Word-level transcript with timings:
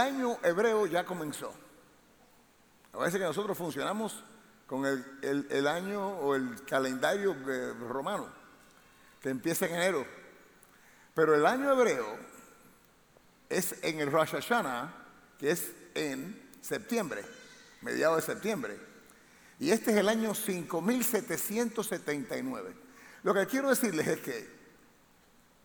año 0.00 0.38
hebreo 0.42 0.86
ya 0.86 1.04
comenzó. 1.04 1.52
A 2.92 2.98
veces 2.98 3.20
que 3.20 3.26
nosotros 3.26 3.56
funcionamos 3.56 4.24
con 4.66 4.84
el, 4.86 5.66
año 5.66 6.08
o 6.18 6.34
el 6.34 6.62
calendario 6.64 7.36
eh, 7.48 7.72
romano, 7.88 8.28
que 9.20 9.28
empieza 9.28 9.66
en 9.66 9.74
enero. 9.74 10.04
Pero 11.14 11.34
el 11.34 11.44
año 11.46 11.72
hebreo 11.72 12.18
es 13.48 13.76
en 13.82 14.00
el 14.00 14.10
Rosh 14.10 14.30
Hashanah, 14.30 14.92
que 15.38 15.52
es 15.52 15.72
en 15.94 16.50
septiembre, 16.60 17.24
mediados 17.82 18.16
de 18.18 18.22
septiembre. 18.32 18.76
Y 19.58 19.70
este 19.70 19.92
es 19.92 19.98
el 19.98 20.08
año 20.08 20.34
5779. 20.34 22.74
Lo 23.22 23.34
que 23.34 23.46
quiero 23.46 23.68
decirles 23.68 24.06
es 24.06 24.20
que 24.20 24.59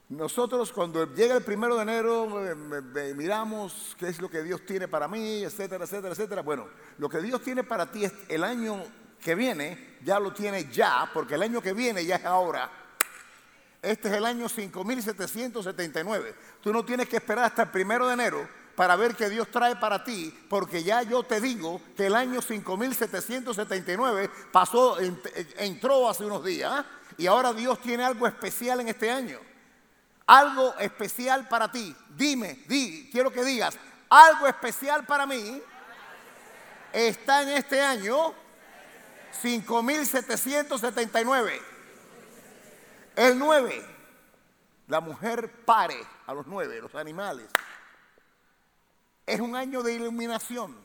nosotros 0.09 0.71
cuando 0.71 1.11
llega 1.15 1.35
el 1.35 1.43
primero 1.43 1.75
de 1.77 1.81
enero 1.81 2.45
eh, 2.45 3.13
miramos 3.15 3.95
qué 3.97 4.07
es 4.09 4.21
lo 4.21 4.29
que 4.29 4.43
Dios 4.43 4.63
tiene 4.63 4.87
para 4.87 5.07
mí, 5.07 5.43
etcétera, 5.43 5.85
etcétera, 5.85 6.13
etcétera. 6.13 6.41
Bueno, 6.43 6.67
lo 6.99 7.09
que 7.09 7.21
Dios 7.21 7.41
tiene 7.41 7.63
para 7.63 7.89
ti 7.89 8.05
es 8.05 8.13
el 8.27 8.43
año 8.43 8.83
que 9.19 9.33
viene, 9.33 9.97
ya 10.03 10.19
lo 10.19 10.31
tiene 10.31 10.69
ya, 10.71 11.09
porque 11.11 11.33
el 11.33 11.41
año 11.41 11.59
que 11.59 11.73
viene 11.73 12.05
ya 12.05 12.17
es 12.17 12.25
ahora. 12.25 12.69
Este 13.81 14.09
es 14.09 14.13
el 14.15 14.25
año 14.27 14.47
5779. 14.47 16.35
Tú 16.61 16.71
no 16.71 16.85
tienes 16.85 17.09
que 17.09 17.17
esperar 17.17 17.45
hasta 17.45 17.63
el 17.63 17.69
primero 17.69 18.05
de 18.07 18.13
enero 18.13 18.47
para 18.75 18.95
ver 18.95 19.15
qué 19.15 19.27
Dios 19.27 19.49
trae 19.49 19.75
para 19.77 20.03
ti, 20.03 20.31
porque 20.47 20.83
ya 20.83 21.01
yo 21.01 21.23
te 21.23 21.41
digo 21.41 21.81
que 21.97 22.05
el 22.05 22.15
año 22.15 22.43
5779 22.43 24.29
pasó, 24.51 24.97
entró 25.57 26.07
hace 26.07 26.25
unos 26.25 26.45
días 26.45 26.85
y 27.17 27.25
ahora 27.25 27.53
Dios 27.53 27.79
tiene 27.79 28.03
algo 28.03 28.27
especial 28.27 28.81
en 28.81 28.89
este 28.89 29.09
año 29.09 29.39
algo 30.27 30.75
especial 30.79 31.47
para 31.47 31.71
ti. 31.71 31.95
Dime, 32.09 32.63
di, 32.67 33.09
quiero 33.11 33.31
que 33.31 33.43
digas, 33.43 33.77
algo 34.09 34.47
especial 34.47 35.05
para 35.05 35.25
mí 35.25 35.61
está 36.91 37.43
en 37.43 37.49
este 37.49 37.81
año 37.81 38.33
5779. 39.41 41.61
El 43.15 43.39
9, 43.39 43.85
la 44.87 44.99
mujer 44.99 45.63
pare 45.65 45.97
a 46.25 46.33
los 46.33 46.47
9, 46.47 46.81
los 46.81 46.95
animales. 46.95 47.47
Es 49.25 49.39
un 49.39 49.55
año 49.55 49.81
de 49.83 49.93
iluminación. 49.93 50.83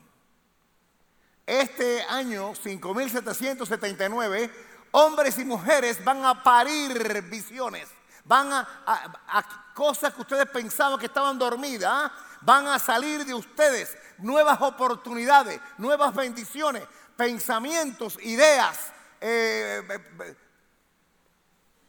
Este 1.46 2.02
año 2.02 2.55
5779, 2.55 4.50
hombres 4.92 5.38
y 5.38 5.44
mujeres 5.44 6.05
van 6.05 6.24
a 6.24 6.44
parir 6.44 7.22
visiones 7.22 7.88
van 8.31 8.53
a, 8.53 9.73
cosas 9.75 10.14
que 10.14 10.20
ustedes 10.20 10.48
pensaban 10.50 11.00
que 11.00 11.06
estaban 11.06 11.36
dormidas, 11.36 11.91
¿ah? 11.92 12.12
van 12.42 12.69
a 12.69 12.78
salir 12.78 13.25
de 13.25 13.34
ustedes 13.34 13.98
nuevas 14.19 14.61
oportunidades, 14.61 15.61
nuevas 15.78 16.14
bendiciones, 16.14 16.84
pensamientos, 17.17 18.17
ideas, 18.23 18.92
eh, 19.20 19.83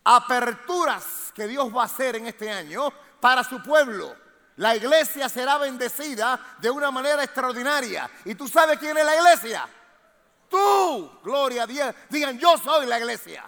aperturas 0.03 1.31
que 1.36 1.45
Dios 1.45 1.72
va 1.75 1.84
a 1.84 1.86
hacer 1.86 2.16
en 2.16 2.25
este 2.25 2.50
año 2.50 2.92
para 3.19 3.44
su 3.44 3.62
pueblo. 3.62 4.16
La 4.56 4.75
iglesia 4.75 5.30
será 5.30 5.59
bendecida 5.59 6.58
de 6.59 6.72
una 6.72 6.89
manera 6.89 7.23
extraordinaria. 7.23 8.09
¿Y 8.25 8.34
tú 8.34 8.47
sabes 8.47 8.80
quién 8.80 8.97
es 8.97 9.06
la 9.06 9.16
iglesia? 9.16 9.69
Tú, 10.50 11.19
gloria 11.23 11.64
a 11.64 11.67
Dios. 11.67 11.94
Digan, 12.09 12.39
yo 12.39 12.58
soy 12.58 12.88
la 12.88 12.97
iglesia. 12.97 13.47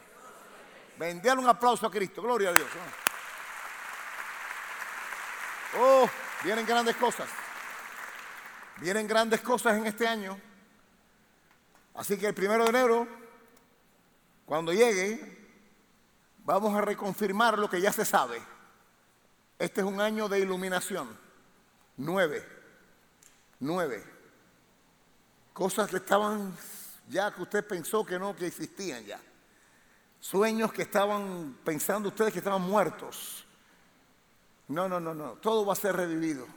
Vendían 0.98 1.40
un 1.40 1.48
aplauso 1.48 1.88
a 1.88 1.92
Cristo. 1.92 2.22
Gloria 2.22 2.50
a 2.50 2.54
Dios. 2.54 2.68
Oh, 5.80 6.08
vienen 6.44 6.66
grandes 6.66 6.96
cosas. 6.96 7.30
Vienen 8.78 9.08
grandes 9.08 9.42
cosas 9.42 9.78
en 9.78 9.86
este 9.86 10.08
año. 10.08 10.40
Así 11.96 12.18
que 12.18 12.28
el 12.28 12.34
primero 12.34 12.64
de 12.64 12.70
enero, 12.70 13.08
cuando 14.46 14.74
llegue, 14.74 15.48
vamos 16.40 16.76
a 16.76 16.82
reconfirmar 16.82 17.58
lo 17.58 17.70
que 17.70 17.82
ya 17.82 17.92
se 17.92 18.06
sabe. 18.06 18.42
Este 19.60 19.82
es 19.82 19.88
un 19.88 20.02
año 20.02 20.28
de 20.28 20.40
iluminación. 20.40 21.18
Nueve. 21.98 22.46
Nueve. 23.60 24.04
Cosas 25.54 25.90
que 25.90 25.98
estaban 25.98 26.56
ya 27.08 27.34
que 27.34 27.42
usted 27.42 27.66
pensó 27.66 28.06
que 28.06 28.18
no, 28.18 28.36
que 28.36 28.48
existían 28.48 29.06
ya. 29.06 29.20
Sueños 30.24 30.72
que 30.72 30.84
estaban 30.84 31.58
pensando 31.66 32.08
ustedes 32.08 32.32
que 32.32 32.40
estaban 32.40 32.62
muertos. 32.62 33.46
No, 34.70 34.88
no, 34.88 34.98
no, 34.98 35.14
no. 35.14 35.34
Todo 35.34 35.66
va 35.66 35.74
a 35.74 35.76
ser 35.76 35.98
revivido. 35.98 36.48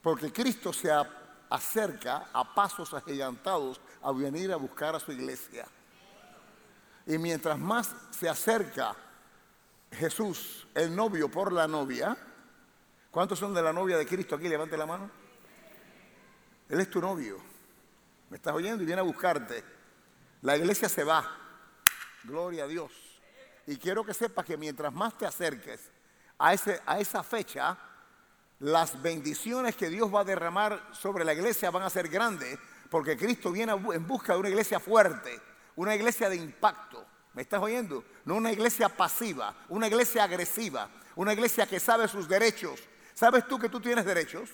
Porque 0.00 0.32
Cristo 0.32 0.72
se 0.72 0.92
acerca 1.50 2.28
a 2.32 2.54
pasos 2.54 2.94
agigantados 2.94 3.80
a 4.00 4.12
venir 4.12 4.52
a 4.52 4.56
buscar 4.56 4.94
a 4.94 5.00
su 5.00 5.10
iglesia. 5.10 5.66
Y 7.04 7.18
mientras 7.18 7.58
más 7.58 7.92
se 8.12 8.28
acerca 8.28 8.94
Jesús, 9.90 10.68
el 10.76 10.94
novio 10.94 11.28
por 11.28 11.52
la 11.52 11.66
novia, 11.66 12.16
¿cuántos 13.10 13.40
son 13.40 13.52
de 13.52 13.60
la 13.60 13.72
novia 13.72 13.98
de 13.98 14.06
Cristo 14.06 14.36
aquí? 14.36 14.48
Levante 14.48 14.76
la 14.76 14.86
mano. 14.86 15.10
Él 16.68 16.78
es 16.78 16.88
tu 16.88 17.00
novio. 17.00 17.38
¿Me 18.30 18.36
estás 18.36 18.54
oyendo? 18.54 18.84
Y 18.84 18.86
viene 18.86 19.00
a 19.00 19.04
buscarte. 19.04 19.64
La 20.42 20.56
iglesia 20.56 20.88
se 20.88 21.02
va. 21.02 21.38
Gloria 22.24 22.64
a 22.64 22.66
Dios. 22.68 22.92
Y 23.66 23.76
quiero 23.76 24.04
que 24.04 24.14
sepas 24.14 24.44
que 24.44 24.56
mientras 24.56 24.92
más 24.92 25.16
te 25.16 25.26
acerques 25.26 25.90
a, 26.38 26.52
ese, 26.52 26.80
a 26.86 26.98
esa 26.98 27.22
fecha, 27.22 27.78
las 28.58 29.00
bendiciones 29.00 29.76
que 29.76 29.88
Dios 29.88 30.12
va 30.12 30.20
a 30.20 30.24
derramar 30.24 30.90
sobre 30.92 31.24
la 31.24 31.32
iglesia 31.32 31.70
van 31.70 31.82
a 31.82 31.90
ser 31.90 32.08
grandes, 32.08 32.58
porque 32.90 33.16
Cristo 33.16 33.52
viene 33.52 33.72
en 33.72 34.06
busca 34.06 34.34
de 34.34 34.40
una 34.40 34.48
iglesia 34.48 34.80
fuerte, 34.80 35.40
una 35.76 35.94
iglesia 35.94 36.28
de 36.28 36.36
impacto. 36.36 37.04
¿Me 37.34 37.42
estás 37.42 37.62
oyendo? 37.62 38.04
No 38.24 38.34
una 38.36 38.52
iglesia 38.52 38.88
pasiva, 38.88 39.54
una 39.68 39.86
iglesia 39.86 40.24
agresiva, 40.24 40.88
una 41.16 41.32
iglesia 41.32 41.66
que 41.66 41.80
sabe 41.80 42.06
sus 42.08 42.28
derechos. 42.28 42.80
¿Sabes 43.14 43.46
tú 43.48 43.58
que 43.58 43.68
tú 43.68 43.80
tienes 43.80 44.04
derechos? 44.04 44.50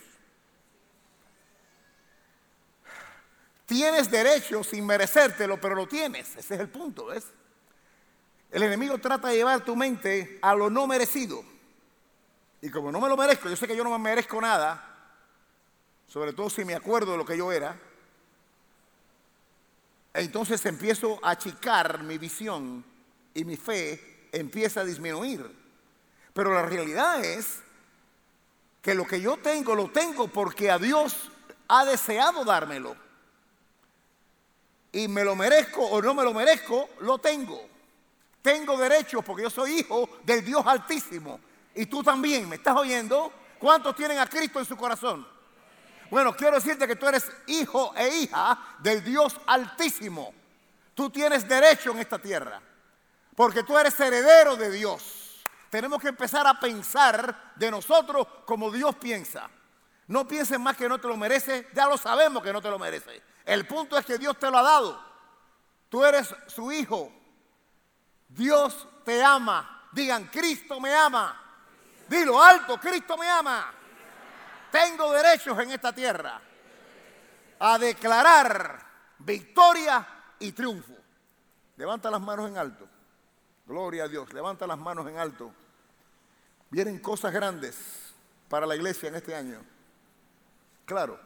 Tienes 3.67 4.11
derechos 4.11 4.69
sin 4.69 4.87
merecértelo, 4.87 5.61
pero 5.61 5.75
lo 5.75 5.87
tienes. 5.87 6.37
Ese 6.37 6.55
es 6.55 6.61
el 6.61 6.69
punto, 6.69 7.07
¿ves? 7.07 7.27
El 8.51 8.63
enemigo 8.63 8.99
trata 8.99 9.29
de 9.29 9.37
llevar 9.37 9.65
tu 9.65 9.77
mente 9.77 10.39
a 10.41 10.55
lo 10.55 10.71
no 10.71 10.87
merecido. 10.87 11.45
Y 12.61 12.71
como 12.71 12.91
no 12.91 13.01
me 13.01 13.09
lo 13.09 13.17
merezco, 13.17 13.49
yo 13.49 13.57
sé 13.57 13.67
que 13.67 13.77
yo 13.77 13.85
no 13.85 13.91
me 13.91 13.99
merezco 13.99 14.41
nada, 14.41 14.85
sobre 16.09 16.33
todo 16.33 16.51
si 16.51 16.65
me 16.65 16.75
acuerdo 16.75 17.13
de 17.13 17.19
lo 17.19 17.25
que 17.25 17.37
yo 17.37 17.53
era, 17.53 17.79
entonces 20.15 20.65
empiezo 20.67 21.21
a 21.23 21.31
achicar 21.31 22.03
mi 22.03 22.19
visión 22.19 22.85
y 23.35 23.45
mi 23.45 23.57
fe 23.57 24.29
empieza 24.33 24.81
a 24.81 24.85
disminuir. 24.85 25.49
Pero 26.33 26.53
la 26.53 26.63
realidad 26.63 27.25
es 27.25 27.61
que 28.83 28.95
lo 28.95 29.07
que 29.07 29.21
yo 29.21 29.37
tengo, 29.37 29.75
lo 29.75 29.91
tengo 29.91 30.29
porque 30.29 30.71
a 30.71 30.79
Dios 30.79 31.31
ha 31.69 31.85
deseado 31.85 32.45
dármelo. 32.45 32.97
Y 34.91 35.07
me 35.07 35.23
lo 35.23 35.37
merezco 35.37 35.83
o 35.83 36.01
no 36.01 36.15
me 36.15 36.25
lo 36.25 36.33
merezco, 36.33 36.89
lo 37.01 37.19
tengo. 37.19 37.78
Tengo 38.49 38.79
derechos 38.79 39.23
porque 39.23 39.43
yo 39.43 39.51
soy 39.51 39.81
hijo 39.81 40.09
del 40.25 40.43
Dios 40.43 40.67
Altísimo. 40.67 41.39
Y 41.75 41.85
tú 41.85 42.03
también, 42.03 42.49
¿me 42.49 42.57
estás 42.57 42.75
oyendo? 42.75 43.31
¿Cuántos 43.59 43.95
tienen 43.95 44.19
a 44.19 44.27
Cristo 44.27 44.59
en 44.59 44.65
su 44.65 44.75
corazón? 44.75 45.29
Bueno, 46.11 46.35
quiero 46.35 46.55
decirte 46.55 46.87
que 46.87 46.97
tú 46.97 47.07
eres 47.07 47.31
hijo 47.47 47.93
e 47.95 48.09
hija 48.09 48.59
del 48.79 49.05
Dios 49.05 49.39
Altísimo. 49.47 50.33
Tú 50.95 51.11
tienes 51.11 51.47
derecho 51.47 51.91
en 51.91 51.99
esta 51.99 52.19
tierra. 52.19 52.59
Porque 53.37 53.63
tú 53.65 53.77
eres 53.77 54.01
heredero 54.01 54.57
de 54.57 54.71
Dios. 54.71 55.45
Tenemos 55.69 56.01
que 56.01 56.09
empezar 56.09 56.47
a 56.47 56.59
pensar 56.59 57.53
de 57.55 57.71
nosotros 57.71 58.27
como 58.47 58.71
Dios 58.71 58.97
piensa. 58.97 59.51
No 60.07 60.27
pienses 60.27 60.59
más 60.59 60.75
que 60.75 60.89
no 60.89 60.99
te 60.99 61.07
lo 61.07 61.19
merece. 61.19 61.69
Ya 61.75 61.87
lo 61.87 61.99
sabemos 61.99 62.43
que 62.43 62.55
no 62.55 62.63
te 62.63 62.71
lo 62.71 62.79
merece. 62.79 63.23
El 63.45 63.67
punto 63.67 63.99
es 63.99 64.07
que 64.07 64.17
Dios 64.17 64.39
te 64.39 64.51
lo 64.51 64.57
ha 64.57 64.63
dado. 64.63 65.05
Tú 65.91 66.03
eres 66.03 66.35
su 66.47 66.73
hijo. 66.73 67.13
Dios 68.29 68.87
te 69.05 69.23
ama. 69.23 69.89
Digan, 69.93 70.27
Cristo 70.27 70.81
me 70.81 70.95
ama. 70.95 71.41
Dilo 72.09 72.43
alto, 72.43 72.79
Cristo 72.79 73.17
me 73.17 73.29
ama. 73.29 73.73
Tengo 74.71 75.13
derechos 75.13 75.59
en 75.59 75.71
esta 75.71 75.93
tierra 75.95 76.41
a 77.59 77.79
declarar 77.79 78.87
victoria 79.19 80.07
y 80.39 80.53
triunfo. 80.53 80.95
Levanta 81.77 82.11
las 82.11 82.21
manos 82.21 82.49
en 82.49 82.59
alto. 82.59 82.89
Gloria 83.67 84.05
a 84.05 84.09
Dios. 84.09 84.33
Levanta 84.33 84.67
las 84.67 84.79
manos 84.79 85.07
en 85.09 85.19
alto. 85.19 85.53
Vienen 86.71 86.99
cosas 86.99 87.33
grandes 87.33 87.77
para 88.49 88.67
la 88.67 88.77
iglesia 88.77 89.09
en 89.09 89.17
este 89.17 89.35
año. 89.35 89.63
Claro. 90.85 91.21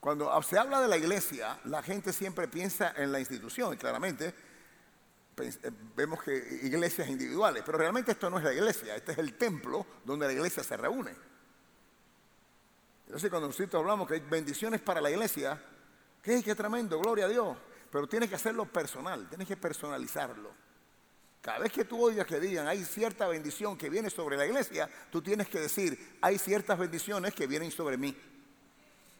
Cuando 0.00 0.40
se 0.42 0.58
habla 0.58 0.80
de 0.80 0.88
la 0.88 0.96
iglesia, 0.96 1.58
la 1.64 1.82
gente 1.82 2.12
siempre 2.12 2.46
piensa 2.46 2.92
en 2.96 3.10
la 3.10 3.18
institución, 3.18 3.74
y 3.74 3.76
claramente 3.76 4.34
vemos 5.94 6.22
que 6.22 6.60
iglesias 6.62 7.08
individuales, 7.08 7.62
pero 7.64 7.78
realmente 7.78 8.12
esto 8.12 8.30
no 8.30 8.38
es 8.38 8.44
la 8.44 8.52
iglesia, 8.52 8.96
este 8.96 9.12
es 9.12 9.18
el 9.18 9.34
templo 9.34 9.86
donde 10.04 10.26
la 10.26 10.32
iglesia 10.32 10.62
se 10.62 10.76
reúne. 10.76 11.14
Entonces 13.06 13.30
cuando 13.30 13.48
nosotros 13.48 13.80
hablamos 13.80 14.06
que 14.06 14.14
hay 14.14 14.20
bendiciones 14.20 14.80
para 14.80 15.00
la 15.00 15.10
iglesia, 15.10 15.60
¿qué, 16.22 16.42
qué 16.42 16.54
tremendo, 16.54 16.98
gloria 16.98 17.24
a 17.24 17.28
Dios. 17.28 17.56
Pero 17.90 18.06
tienes 18.06 18.28
que 18.28 18.34
hacerlo 18.34 18.66
personal, 18.66 19.28
tienes 19.28 19.48
que 19.48 19.56
personalizarlo. 19.56 20.52
Cada 21.40 21.60
vez 21.60 21.72
que 21.72 21.84
tú 21.84 22.04
oigas 22.04 22.26
que 22.26 22.40
digan 22.40 22.66
hay 22.66 22.84
cierta 22.84 23.26
bendición 23.26 23.78
que 23.78 23.88
viene 23.88 24.10
sobre 24.10 24.36
la 24.36 24.44
iglesia, 24.44 24.90
tú 25.10 25.22
tienes 25.22 25.48
que 25.48 25.60
decir 25.60 26.18
hay 26.20 26.38
ciertas 26.38 26.78
bendiciones 26.78 27.34
que 27.34 27.46
vienen 27.46 27.70
sobre 27.70 27.96
mí. 27.96 28.16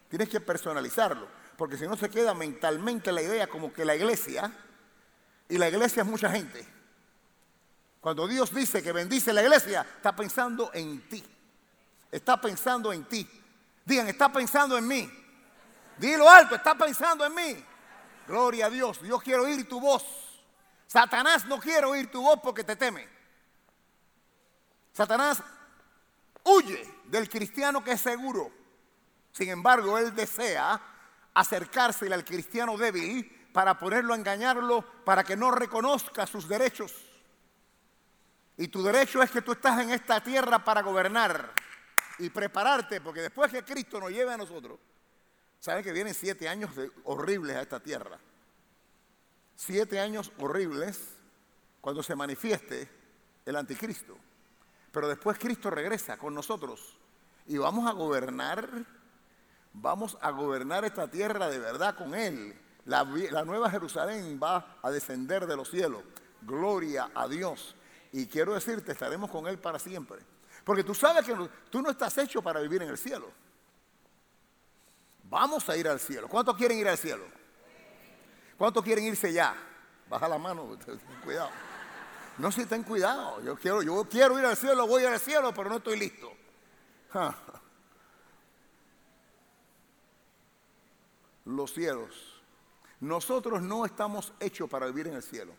Tienes 0.08 0.28
que 0.28 0.40
personalizarlo, 0.40 1.28
porque 1.56 1.76
si 1.76 1.86
no 1.86 1.96
se 1.96 2.10
queda 2.10 2.34
mentalmente 2.34 3.12
la 3.12 3.22
idea 3.22 3.46
como 3.46 3.72
que 3.72 3.84
la 3.84 3.94
iglesia, 3.94 4.52
y 5.48 5.56
la 5.58 5.68
iglesia 5.68 6.02
es 6.02 6.08
mucha 6.08 6.30
gente. 6.30 6.66
Cuando 8.00 8.26
Dios 8.28 8.54
dice 8.54 8.82
que 8.82 8.92
bendice 8.92 9.32
la 9.32 9.42
iglesia, 9.42 9.86
está 9.96 10.14
pensando 10.14 10.70
en 10.72 11.08
ti. 11.08 11.24
Está 12.10 12.40
pensando 12.40 12.92
en 12.92 13.04
ti. 13.04 13.28
Digan, 13.84 14.08
está 14.08 14.32
pensando 14.32 14.78
en 14.78 14.86
mí. 14.86 15.10
Dilo 15.98 16.28
alto, 16.28 16.54
está 16.54 16.74
pensando 16.76 17.24
en 17.24 17.34
mí. 17.34 17.64
Gloria 18.26 18.66
a 18.66 18.70
Dios. 18.70 19.02
Dios 19.02 19.22
quiere 19.22 19.40
oír 19.40 19.68
tu 19.68 19.80
voz. 19.80 20.04
Satanás 20.86 21.44
no 21.46 21.58
quiere 21.58 21.86
oír 21.86 22.10
tu 22.10 22.22
voz 22.22 22.38
porque 22.42 22.64
te 22.64 22.76
teme. 22.76 23.08
Satanás 24.92 25.42
huye 26.44 26.94
del 27.06 27.28
cristiano 27.28 27.82
que 27.82 27.92
es 27.92 28.00
seguro. 28.00 28.50
Sin 29.32 29.48
embargo, 29.48 29.98
él 29.98 30.14
desea 30.14 30.80
acercársele 31.34 32.14
al 32.14 32.24
cristiano 32.24 32.76
débil 32.76 33.37
para 33.52 33.78
ponerlo 33.78 34.14
a 34.14 34.16
engañarlo, 34.16 34.84
para 35.04 35.24
que 35.24 35.36
no 35.36 35.50
reconozca 35.50 36.26
sus 36.26 36.48
derechos. 36.48 36.94
Y 38.56 38.68
tu 38.68 38.82
derecho 38.82 39.22
es 39.22 39.30
que 39.30 39.42
tú 39.42 39.52
estás 39.52 39.80
en 39.80 39.90
esta 39.90 40.20
tierra 40.20 40.64
para 40.64 40.82
gobernar 40.82 41.52
y 42.18 42.30
prepararte, 42.30 43.00
porque 43.00 43.20
después 43.20 43.52
que 43.52 43.64
Cristo 43.64 44.00
nos 44.00 44.10
lleve 44.10 44.32
a 44.32 44.36
nosotros, 44.36 44.78
saben 45.60 45.84
que 45.84 45.92
vienen 45.92 46.14
siete 46.14 46.48
años 46.48 46.70
horribles 47.04 47.56
a 47.56 47.62
esta 47.62 47.80
tierra. 47.80 48.18
Siete 49.54 50.00
años 50.00 50.32
horribles 50.38 51.00
cuando 51.80 52.02
se 52.02 52.14
manifieste 52.14 52.88
el 53.46 53.56
anticristo. 53.56 54.16
Pero 54.92 55.08
después 55.08 55.38
Cristo 55.38 55.70
regresa 55.70 56.16
con 56.16 56.34
nosotros 56.34 56.96
y 57.46 57.58
vamos 57.58 57.88
a 57.88 57.92
gobernar, 57.92 58.68
vamos 59.72 60.18
a 60.20 60.30
gobernar 60.30 60.84
esta 60.84 61.08
tierra 61.08 61.48
de 61.48 61.58
verdad 61.58 61.96
con 61.96 62.14
Él. 62.14 62.58
La, 62.88 63.04
nueva 63.44 63.70
Jerusalén 63.70 64.40
va 64.42 64.78
a 64.82 64.90
descender 64.90 65.46
de 65.46 65.54
los 65.54 65.68
cielos. 65.68 66.02
Gloria 66.40 67.10
a 67.14 67.28
Dios. 67.28 67.74
Y 68.12 68.26
quiero 68.26 68.54
decirte, 68.54 68.92
estaremos 68.92 69.30
con 69.30 69.46
Él 69.46 69.58
para 69.58 69.78
siempre. 69.78 70.18
Porque 70.64 70.82
tú 70.82 70.94
sabes 70.94 71.26
que 71.26 71.36
tú 71.68 71.82
no 71.82 71.90
estás 71.90 72.16
hecho 72.16 72.40
para 72.40 72.60
vivir 72.60 72.82
en 72.82 72.88
el 72.88 72.96
cielo. 72.96 73.30
Vamos 75.24 75.68
a 75.68 75.76
ir 75.76 75.86
al 75.86 76.00
cielo. 76.00 76.28
¿Cuántos 76.28 76.56
quieren 76.56 76.78
ir 76.78 76.88
al 76.88 76.96
cielo? 76.96 77.24
¿Cuántos 78.56 78.82
quieren 78.82 79.04
irse 79.04 79.34
ya? 79.34 79.54
Baja 80.08 80.26
la 80.26 80.38
mano, 80.38 80.78
cuidado. 81.24 81.50
No 82.38 82.50
si 82.50 82.64
ten 82.64 82.84
cuidado. 82.84 83.42
Yo 83.42 83.56
quiero, 83.56 83.82
yo 83.82 84.06
quiero 84.08 84.38
ir 84.38 84.46
al 84.46 84.56
cielo, 84.56 84.86
voy 84.86 85.04
al 85.04 85.20
cielo, 85.20 85.52
pero 85.52 85.68
no 85.68 85.76
estoy 85.76 85.98
listo. 85.98 86.32
Los 91.44 91.74
cielos. 91.74 92.37
Nosotros 93.00 93.62
no 93.62 93.84
estamos 93.84 94.32
hechos 94.40 94.68
para 94.68 94.86
vivir 94.86 95.08
en 95.08 95.14
el 95.14 95.22
cielo. 95.22 95.52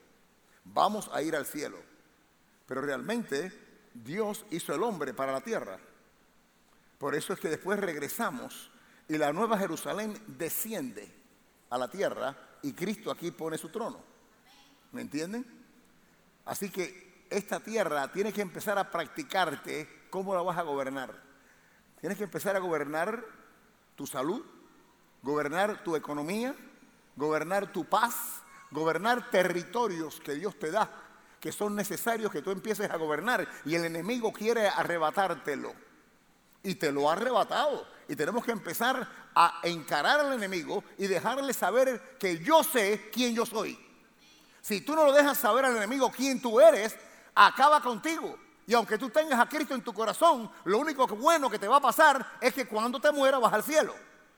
Vamos 0.65 1.09
a 1.13 1.21
ir 1.21 1.35
al 1.35 1.45
cielo. 1.45 1.77
Pero 2.65 2.81
realmente 2.81 3.51
Dios 3.93 4.45
hizo 4.51 4.73
el 4.73 4.83
hombre 4.83 5.13
para 5.13 5.31
la 5.31 5.41
tierra. 5.41 5.79
Por 6.97 7.15
eso 7.15 7.33
es 7.33 7.39
que 7.39 7.49
después 7.49 7.79
regresamos 7.79 8.69
y 9.07 9.17
la 9.17 9.33
nueva 9.33 9.57
Jerusalén 9.57 10.21
desciende 10.27 11.11
a 11.69 11.77
la 11.77 11.89
tierra 11.89 12.35
y 12.61 12.73
Cristo 12.73 13.09
aquí 13.09 13.31
pone 13.31 13.57
su 13.57 13.69
trono. 13.69 13.99
¿Me 14.91 15.01
entienden? 15.01 15.45
Así 16.45 16.69
que 16.69 17.25
esta 17.29 17.59
tierra 17.59 18.11
tiene 18.11 18.33
que 18.33 18.41
empezar 18.41 18.77
a 18.77 18.89
practicarte 18.89 20.07
cómo 20.09 20.33
la 20.33 20.41
vas 20.41 20.57
a 20.57 20.63
gobernar. 20.63 21.13
Tienes 22.01 22.17
que 22.17 22.23
empezar 22.23 22.55
a 22.55 22.59
gobernar 22.59 23.23
tu 23.95 24.07
salud, 24.07 24.43
gobernar 25.21 25.83
tu 25.83 25.95
economía, 25.95 26.55
gobernar 27.19 27.71
tu 27.71 27.85
paz, 27.85 28.41
gobernar 28.71 29.29
territorios 29.29 30.19
que 30.19 30.33
Dios 30.33 30.57
te 30.57 30.71
da 30.71 30.89
que 31.39 31.51
son 31.51 31.75
necesarios 31.75 32.31
que 32.31 32.41
tú 32.41 32.51
empieces 32.51 32.89
a 32.89 32.97
gobernar 32.97 33.47
y 33.65 33.75
el 33.75 33.85
enemigo 33.85 34.33
quiere 34.33 34.67
arrebatártelo. 34.67 35.73
Y 36.61 36.75
te 36.75 36.91
lo 36.91 37.09
ha 37.09 37.13
arrebatado. 37.13 37.87
Y 38.07 38.15
tenemos 38.15 38.43
que 38.43 38.51
empezar 38.51 39.07
a 39.33 39.59
encarar 39.63 40.19
al 40.19 40.33
enemigo 40.33 40.83
y 40.97 41.07
dejarle 41.07 41.53
saber 41.53 42.17
que 42.19 42.39
yo 42.39 42.63
sé 42.63 43.09
quién 43.13 43.33
yo 43.33 43.45
soy. 43.45 43.79
Si 44.61 44.81
tú 44.81 44.95
no 44.95 45.05
lo 45.05 45.13
dejas 45.13 45.37
saber 45.37 45.63
al 45.63 45.77
enemigo 45.77 46.11
quién 46.11 46.41
tú 46.41 46.59
eres, 46.59 46.97
acaba 47.33 47.81
contigo. 47.81 48.37
Y 48.67 48.73
aunque 48.73 48.97
tú 48.97 49.09
tengas 49.09 49.39
a 49.39 49.47
Cristo 49.47 49.73
en 49.73 49.81
tu 49.81 49.93
corazón, 49.93 50.51
lo 50.65 50.79
único 50.79 51.07
bueno 51.07 51.49
que 51.49 51.57
te 51.57 51.67
va 51.67 51.77
a 51.77 51.81
pasar 51.81 52.37
es 52.41 52.53
que 52.53 52.67
cuando 52.67 52.99
te 52.99 53.11
mueras 53.11 53.39
vas 53.39 53.53
al 53.53 53.63
cielo 53.63 53.95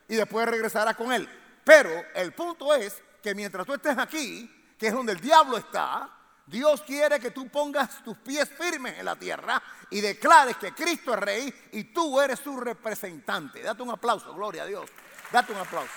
y 0.07 0.15
después 0.15 0.47
regresarás 0.47 0.95
con 0.95 1.11
Él. 1.11 1.27
Pero 1.63 1.89
el 2.15 2.33
punto 2.33 2.73
es 2.73 3.01
que 3.21 3.35
mientras 3.35 3.65
tú 3.65 3.73
estés 3.73 3.97
aquí, 3.97 4.49
que 4.77 4.87
es 4.87 4.93
donde 4.93 5.13
el 5.13 5.21
diablo 5.21 5.57
está, 5.57 6.09
Dios 6.45 6.81
quiere 6.81 7.19
que 7.19 7.31
tú 7.31 7.47
pongas 7.47 8.03
tus 8.03 8.17
pies 8.17 8.49
firmes 8.49 8.97
en 8.97 9.05
la 9.05 9.15
tierra 9.15 9.61
y 9.89 10.01
declares 10.01 10.57
que 10.57 10.73
Cristo 10.73 11.13
es 11.13 11.19
rey 11.19 11.69
y 11.71 11.85
tú 11.85 12.19
eres 12.19 12.39
su 12.39 12.59
representante. 12.59 13.61
Date 13.61 13.83
un 13.83 13.91
aplauso, 13.91 14.33
gloria 14.33 14.63
a 14.63 14.65
Dios. 14.65 14.89
Date 15.31 15.53
un 15.53 15.59
aplauso. 15.59 15.93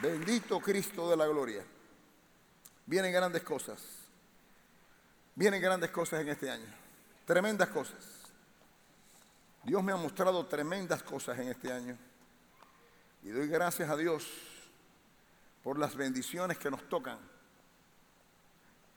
Bendito 0.00 0.60
Cristo 0.60 1.08
de 1.08 1.16
la 1.16 1.26
gloria. 1.26 1.64
Vienen 2.86 3.12
grandes 3.12 3.42
cosas. 3.42 3.80
Vienen 5.34 5.60
grandes 5.60 5.90
cosas 5.90 6.20
en 6.20 6.28
este 6.28 6.50
año. 6.50 6.66
Tremendas 7.24 7.68
cosas. 7.68 8.13
Dios 9.64 9.82
me 9.82 9.92
ha 9.92 9.96
mostrado 9.96 10.44
tremendas 10.46 11.02
cosas 11.02 11.38
en 11.38 11.48
este 11.48 11.72
año. 11.72 11.96
Y 13.22 13.30
doy 13.30 13.48
gracias 13.48 13.88
a 13.88 13.96
Dios 13.96 14.26
por 15.62 15.78
las 15.78 15.96
bendiciones 15.96 16.58
que 16.58 16.70
nos 16.70 16.86
tocan. 16.88 17.18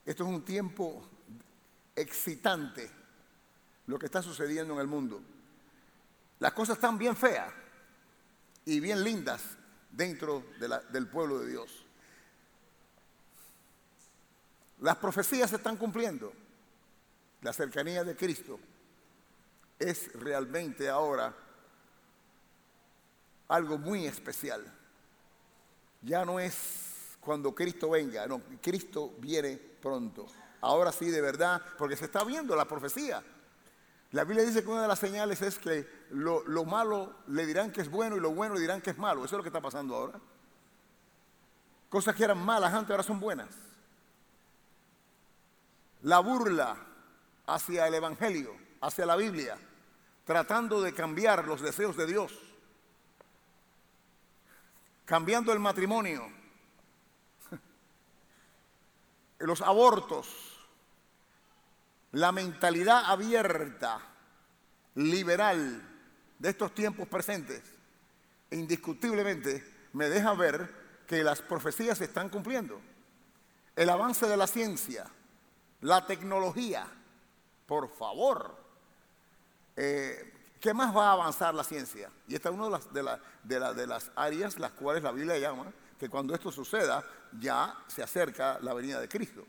Esto 0.06 0.24
es 0.24 0.30
un 0.30 0.44
tiempo 0.44 1.08
excitante, 1.96 2.90
lo 3.86 3.98
que 3.98 4.08
está 4.08 4.22
sucediendo 4.22 4.74
en 4.74 4.82
el 4.82 4.88
mundo. 4.88 5.22
Las 6.40 6.52
cosas 6.52 6.76
están 6.76 6.98
bien 6.98 7.16
feas 7.16 7.52
y 8.66 8.82
bien 8.82 9.04
lindas 9.04 9.42
dentro 9.90 10.44
del 10.92 11.08
pueblo 11.08 11.40
de 11.40 11.50
Dios. 11.50 11.86
Las 14.82 14.98
profecías 14.98 15.50
se 15.50 15.56
están 15.56 15.78
cumpliendo. 15.78 16.34
La 17.42 17.54
cercanía 17.54 18.04
de 18.04 18.16
Cristo 18.16 18.60
es 19.80 20.12
realmente 20.14 20.90
ahora 20.90 21.34
algo 23.48 23.78
muy 23.78 24.06
especial. 24.06 24.64
Ya 26.02 26.26
no 26.26 26.40
es 26.40 27.18
cuando 27.20 27.54
Cristo 27.54 27.90
venga, 27.90 28.26
no, 28.28 28.42
Cristo 28.62 29.14
viene 29.20 29.58
pronto. 29.58 30.28
Ahora 30.62 30.92
sí, 30.92 31.10
de 31.10 31.22
verdad, 31.22 31.62
porque 31.78 31.96
se 31.96 32.06
está 32.06 32.24
viendo 32.24 32.56
la 32.56 32.66
profecía. 32.66 33.24
La 34.12 34.24
Biblia 34.24 34.46
dice 34.46 34.64
que 34.64 34.70
una 34.70 34.84
de 34.84 34.88
las 34.88 35.00
señales 35.00 35.42
es 35.42 35.60
que 35.60 35.88
lo, 36.12 36.44
lo, 36.48 36.64
malo 36.64 37.14
le 37.28 37.46
dirán 37.46 37.72
que 37.72 37.82
es 37.82 37.92
bueno 37.92 38.16
y 38.16 38.20
lo 38.20 38.32
bueno 38.32 38.56
le 38.56 38.62
dirán 38.62 38.82
que 38.82 38.92
es 38.92 38.98
malo. 38.98 39.26
Eso 39.26 39.36
es 39.36 39.38
lo 39.38 39.44
que 39.44 39.50
está 39.50 39.62
pasando 39.62 39.96
ahora. 39.96 40.20
Cosas 41.90 42.16
que 42.16 42.24
eran 42.24 42.38
malas 42.38 42.74
antes 42.74 42.92
ahora 42.92 43.04
son 43.04 43.20
buenas. 43.20 43.50
La 46.04 46.20
burla 46.20 46.78
hacia 47.46 47.88
el 47.88 47.96
Evangelio, 47.96 48.56
hacia 48.82 49.06
la 49.06 49.16
Biblia, 49.16 49.58
tratando 50.28 50.82
de 50.82 50.94
cambiar 50.94 51.48
los 51.48 51.62
deseos 51.62 51.98
de 51.98 52.06
Dios 52.06 52.34
cambiando 55.08 55.54
el 55.54 55.60
matrimonio, 55.60 56.30
los 59.40 59.62
abortos, 59.62 60.28
la 62.12 62.34
mentalidad 62.34 63.06
abierta, 63.06 64.02
liberal 64.96 65.82
de 66.38 66.50
estos 66.50 66.76
tiempos 66.76 67.08
presentes, 67.08 67.64
indiscutiblemente 68.52 69.88
me 69.94 70.10
deja 70.10 70.34
ver 70.34 71.06
que 71.08 71.24
las 71.24 71.42
profecías 71.42 72.00
se 72.00 72.04
están 72.04 72.28
cumpliendo. 72.28 72.82
El 73.78 73.90
avance 73.90 74.28
de 74.28 74.36
la 74.36 74.48
ciencia, 74.48 75.06
la 75.80 76.06
tecnología, 76.06 76.86
por 77.66 77.96
favor, 77.96 78.67
eh, 79.78 80.34
¿Qué 80.60 80.74
más 80.74 80.96
va 80.96 81.10
a 81.10 81.12
avanzar 81.14 81.54
la 81.54 81.64
ciencia? 81.64 82.10
Y 82.28 82.34
esta 82.34 82.50
es 82.50 82.56
una 82.56 82.66
de 82.66 83.04
las, 83.04 83.20
de, 83.44 83.88
las 83.88 84.12
áreas 84.16 84.58
las 84.58 84.72
cuales 84.72 85.04
la 85.04 85.12
Biblia 85.12 85.38
llama 85.38 85.72
que 86.00 86.10
cuando 86.10 86.34
esto 86.34 86.52
suceda 86.52 87.04
ya 87.40 87.78
se 87.88 88.02
acerca 88.02 88.58
la 88.62 88.74
venida 88.74 89.00
de 89.00 89.08
Cristo. 89.08 89.46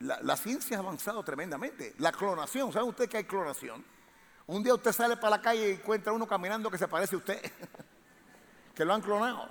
La, 0.00 0.36
ciencia 0.36 0.76
ha 0.76 0.80
avanzado 0.80 1.22
tremendamente. 1.22 1.94
La 1.98 2.12
clonación, 2.12 2.72
¿saben 2.72 2.88
ustedes 2.88 3.08
que 3.08 3.16
hay 3.18 3.24
clonación? 3.24 3.84
Un 4.48 4.62
día 4.62 4.74
usted 4.74 4.92
sale 4.92 5.16
para 5.16 5.36
la 5.36 5.42
calle 5.42 5.70
y 5.70 5.72
encuentra 5.74 6.12
uno 6.12 6.26
caminando 6.26 6.70
que 6.70 6.78
se 6.78 6.88
parece 6.88 7.14
a 7.14 7.18
usted, 7.18 7.40
que 8.74 8.84
lo 8.84 8.94
han 8.94 9.00
clonado. 9.00 9.48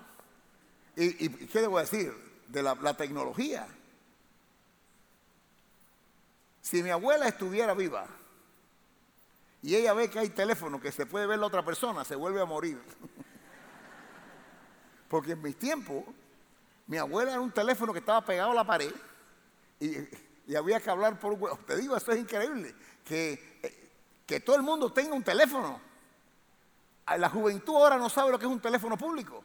¿Y, 0.96 1.30
qué 1.48 1.62
debo 1.62 1.80
decir? 1.80 2.14
De 2.48 2.62
la 2.62 2.96
tecnología. 2.96 3.66
Si 6.62 6.84
mi 6.84 6.90
abuela 6.90 7.28
estuviera 7.28 7.74
viva 7.74 8.08
y 9.66 9.76
ella 9.76 9.94
ve 9.94 10.12
que 10.12 10.20
hay 10.20 10.30
teléfono 10.30 10.80
que 10.80 10.92
se 10.92 11.08
puede 11.08 11.26
ver 11.26 11.40
la 11.40 11.48
otra 11.48 11.66
persona, 11.66 12.06
se 12.06 12.16
vuelve 12.16 12.40
a 12.40 12.46
morir. 12.46 12.80
Porque 15.10 15.32
en 15.32 15.42
mis 15.42 15.58
tiempos, 15.58 16.04
mi 16.86 16.98
abuela 16.98 17.32
era 17.32 17.42
un 17.42 17.52
teléfono 17.52 17.92
que 17.92 17.98
estaba 17.98 18.24
pegado 18.24 18.52
a 18.52 18.54
la 18.54 18.64
pared 18.64 18.94
y, 19.80 20.56
había 20.56 20.80
que 20.80 20.92
hablar 20.92 21.20
por 21.20 21.34
un... 21.34 21.66
Te 21.66 21.78
digo, 21.78 21.98
eso 21.98 22.12
es 22.12 22.20
increíble. 22.20 22.76
Que 23.04 23.58
eh, 23.64 23.86
que 24.28 24.40
todo 24.40 24.56
el 24.56 24.62
mundo 24.62 24.92
tenga 24.94 25.16
un 25.16 25.24
teléfono. 25.24 25.82
La 27.18 27.30
juventud 27.30 27.76
ahora 27.76 27.98
no 27.98 28.08
sabe 28.08 28.32
lo 28.32 28.38
que 28.38 28.46
es 28.46 28.52
un 28.52 28.60
teléfono 28.60 28.96
público. 28.96 29.44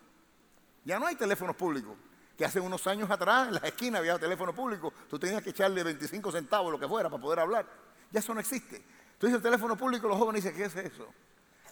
Ya 0.85 0.99
no 0.99 1.07
hay 1.07 1.15
teléfonos 1.15 1.57
públicos. 1.57 1.97
Que 2.37 2.45
hace 2.45 2.61
unos 2.61 2.87
años 2.87 3.11
atrás 3.11 3.49
en 3.49 3.55
las 3.55 3.65
esquinas 3.65 4.01
había 4.01 4.19
teléfono 4.19 4.55
público. 4.55 4.93
Tú 5.09 5.19
tenías 5.19 5.43
que 5.43 5.51
echarle 5.51 5.83
25 5.83 6.31
centavos, 6.31 6.71
lo 6.73 6.79
que 6.79 6.87
fuera, 6.87 7.09
para 7.09 7.23
poder 7.23 7.41
hablar. 7.41 7.67
Ya 8.11 8.21
eso 8.21 8.35
no 8.35 8.41
existe. 8.41 8.83
Entonces 9.21 9.37
el 9.37 9.43
teléfono 9.43 9.77
público, 9.77 10.09
los 10.09 10.17
jóvenes 10.17 10.43
dicen, 10.43 10.57
¿qué 10.57 10.65
es 10.65 10.75
eso? 10.77 11.07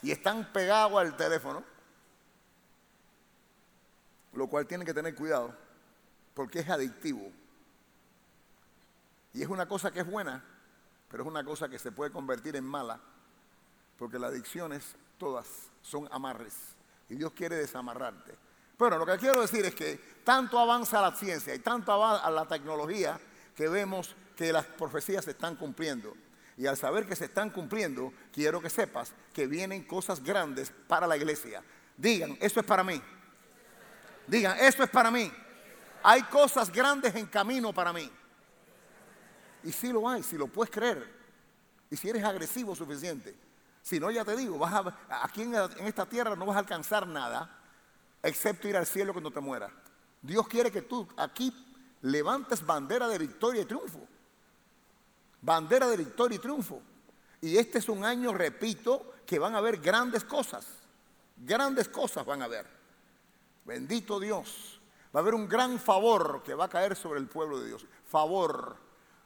Y 0.02 0.10
están 0.10 0.52
pegados 0.52 1.00
al 1.00 1.16
teléfono. 1.16 1.64
Lo 4.34 4.48
cual 4.48 4.66
tienen 4.66 4.86
que 4.86 4.92
tener 4.92 5.14
cuidado, 5.14 5.56
porque 6.34 6.58
es 6.58 6.68
adictivo. 6.68 7.32
Y 9.32 9.40
es 9.40 9.48
una 9.48 9.66
cosa 9.66 9.90
que 9.90 10.00
es 10.00 10.06
buena, 10.06 10.44
pero 11.10 11.22
es 11.22 11.26
una 11.26 11.42
cosa 11.42 11.70
que 11.70 11.78
se 11.78 11.90
puede 11.90 12.12
convertir 12.12 12.54
en 12.54 12.64
mala, 12.64 13.00
porque 13.98 14.18
las 14.18 14.30
adicciones 14.30 14.94
todas 15.16 15.46
son 15.80 16.06
amarres 16.12 16.54
y 17.08 17.14
Dios 17.14 17.32
quiere 17.32 17.56
desamarrarte. 17.56 18.36
Pero 18.76 18.98
lo 18.98 19.06
que 19.06 19.16
quiero 19.16 19.40
decir 19.40 19.64
es 19.64 19.74
que 19.74 19.96
tanto 20.22 20.58
avanza 20.58 21.00
la 21.00 21.16
ciencia 21.16 21.54
y 21.54 21.60
tanto 21.60 21.92
avanza 21.92 22.30
la 22.30 22.46
tecnología 22.46 23.18
que 23.56 23.68
vemos 23.68 24.14
que 24.36 24.52
las 24.52 24.66
profecías 24.66 25.24
se 25.24 25.30
están 25.30 25.56
cumpliendo. 25.56 26.14
Y 26.58 26.66
al 26.66 26.76
saber 26.76 27.06
que 27.06 27.14
se 27.14 27.26
están 27.26 27.50
cumpliendo, 27.50 28.12
quiero 28.32 28.60
que 28.60 28.68
sepas 28.68 29.12
que 29.32 29.46
vienen 29.46 29.84
cosas 29.84 30.22
grandes 30.22 30.72
para 30.88 31.06
la 31.06 31.16
iglesia. 31.16 31.62
Digan, 31.96 32.36
eso 32.40 32.58
es 32.58 32.66
para 32.66 32.82
mí. 32.82 33.00
Digan, 34.26 34.58
eso 34.58 34.82
es 34.82 34.90
para 34.90 35.08
mí. 35.08 35.32
Hay 36.02 36.22
cosas 36.24 36.72
grandes 36.72 37.14
en 37.14 37.26
camino 37.26 37.72
para 37.72 37.92
mí. 37.92 38.10
Y 39.62 39.70
si 39.70 39.92
lo 39.92 40.08
hay, 40.08 40.24
si 40.24 40.36
lo 40.36 40.48
puedes 40.48 40.74
creer. 40.74 41.08
Y 41.90 41.96
si 41.96 42.08
eres 42.08 42.24
agresivo 42.24 42.74
suficiente. 42.74 43.36
Si 43.80 44.00
no, 44.00 44.10
ya 44.10 44.24
te 44.24 44.36
digo, 44.36 44.58
vas 44.58 44.74
a, 44.74 45.24
aquí 45.24 45.42
en, 45.42 45.54
en 45.54 45.86
esta 45.86 46.06
tierra 46.06 46.34
no 46.34 46.44
vas 46.44 46.56
a 46.56 46.60
alcanzar 46.60 47.06
nada, 47.06 47.56
excepto 48.20 48.66
ir 48.66 48.76
al 48.76 48.86
cielo 48.86 49.12
cuando 49.12 49.30
te 49.30 49.40
mueras. 49.40 49.70
Dios 50.20 50.48
quiere 50.48 50.72
que 50.72 50.82
tú 50.82 51.08
aquí 51.16 51.54
levantes 52.02 52.66
bandera 52.66 53.06
de 53.06 53.18
victoria 53.18 53.62
y 53.62 53.64
triunfo. 53.64 54.08
Bandera 55.40 55.86
de 55.88 55.96
victoria 55.96 56.36
y 56.36 56.38
triunfo. 56.38 56.82
Y 57.40 57.56
este 57.56 57.78
es 57.78 57.88
un 57.88 58.04
año, 58.04 58.32
repito, 58.32 59.14
que 59.24 59.38
van 59.38 59.54
a 59.54 59.58
haber 59.58 59.78
grandes 59.78 60.24
cosas. 60.24 60.66
Grandes 61.36 61.88
cosas 61.88 62.26
van 62.26 62.42
a 62.42 62.46
haber. 62.46 62.66
Bendito 63.64 64.18
Dios. 64.18 64.80
Va 65.14 65.20
a 65.20 65.22
haber 65.22 65.34
un 65.34 65.48
gran 65.48 65.78
favor 65.78 66.42
que 66.42 66.54
va 66.54 66.64
a 66.64 66.68
caer 66.68 66.96
sobre 66.96 67.20
el 67.20 67.28
pueblo 67.28 67.60
de 67.60 67.68
Dios. 67.68 67.86
Favor. 68.06 68.76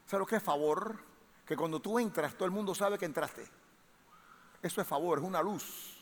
¿Sabes 0.07 0.21
lo 0.21 0.27
que 0.27 0.37
es 0.37 0.43
favor? 0.43 0.99
Que 1.47 1.57
cuando 1.57 1.81
tú 1.81 1.99
entras, 1.99 2.35
todo 2.35 2.45
el 2.45 2.51
mundo 2.51 2.75
sabe 2.75 2.99
que 2.99 3.05
entraste. 3.05 3.49
Eso 4.63 4.81
es 4.81 4.87
favor, 4.87 5.19
es 5.19 5.25
una 5.25 5.43
luz. 5.43 6.02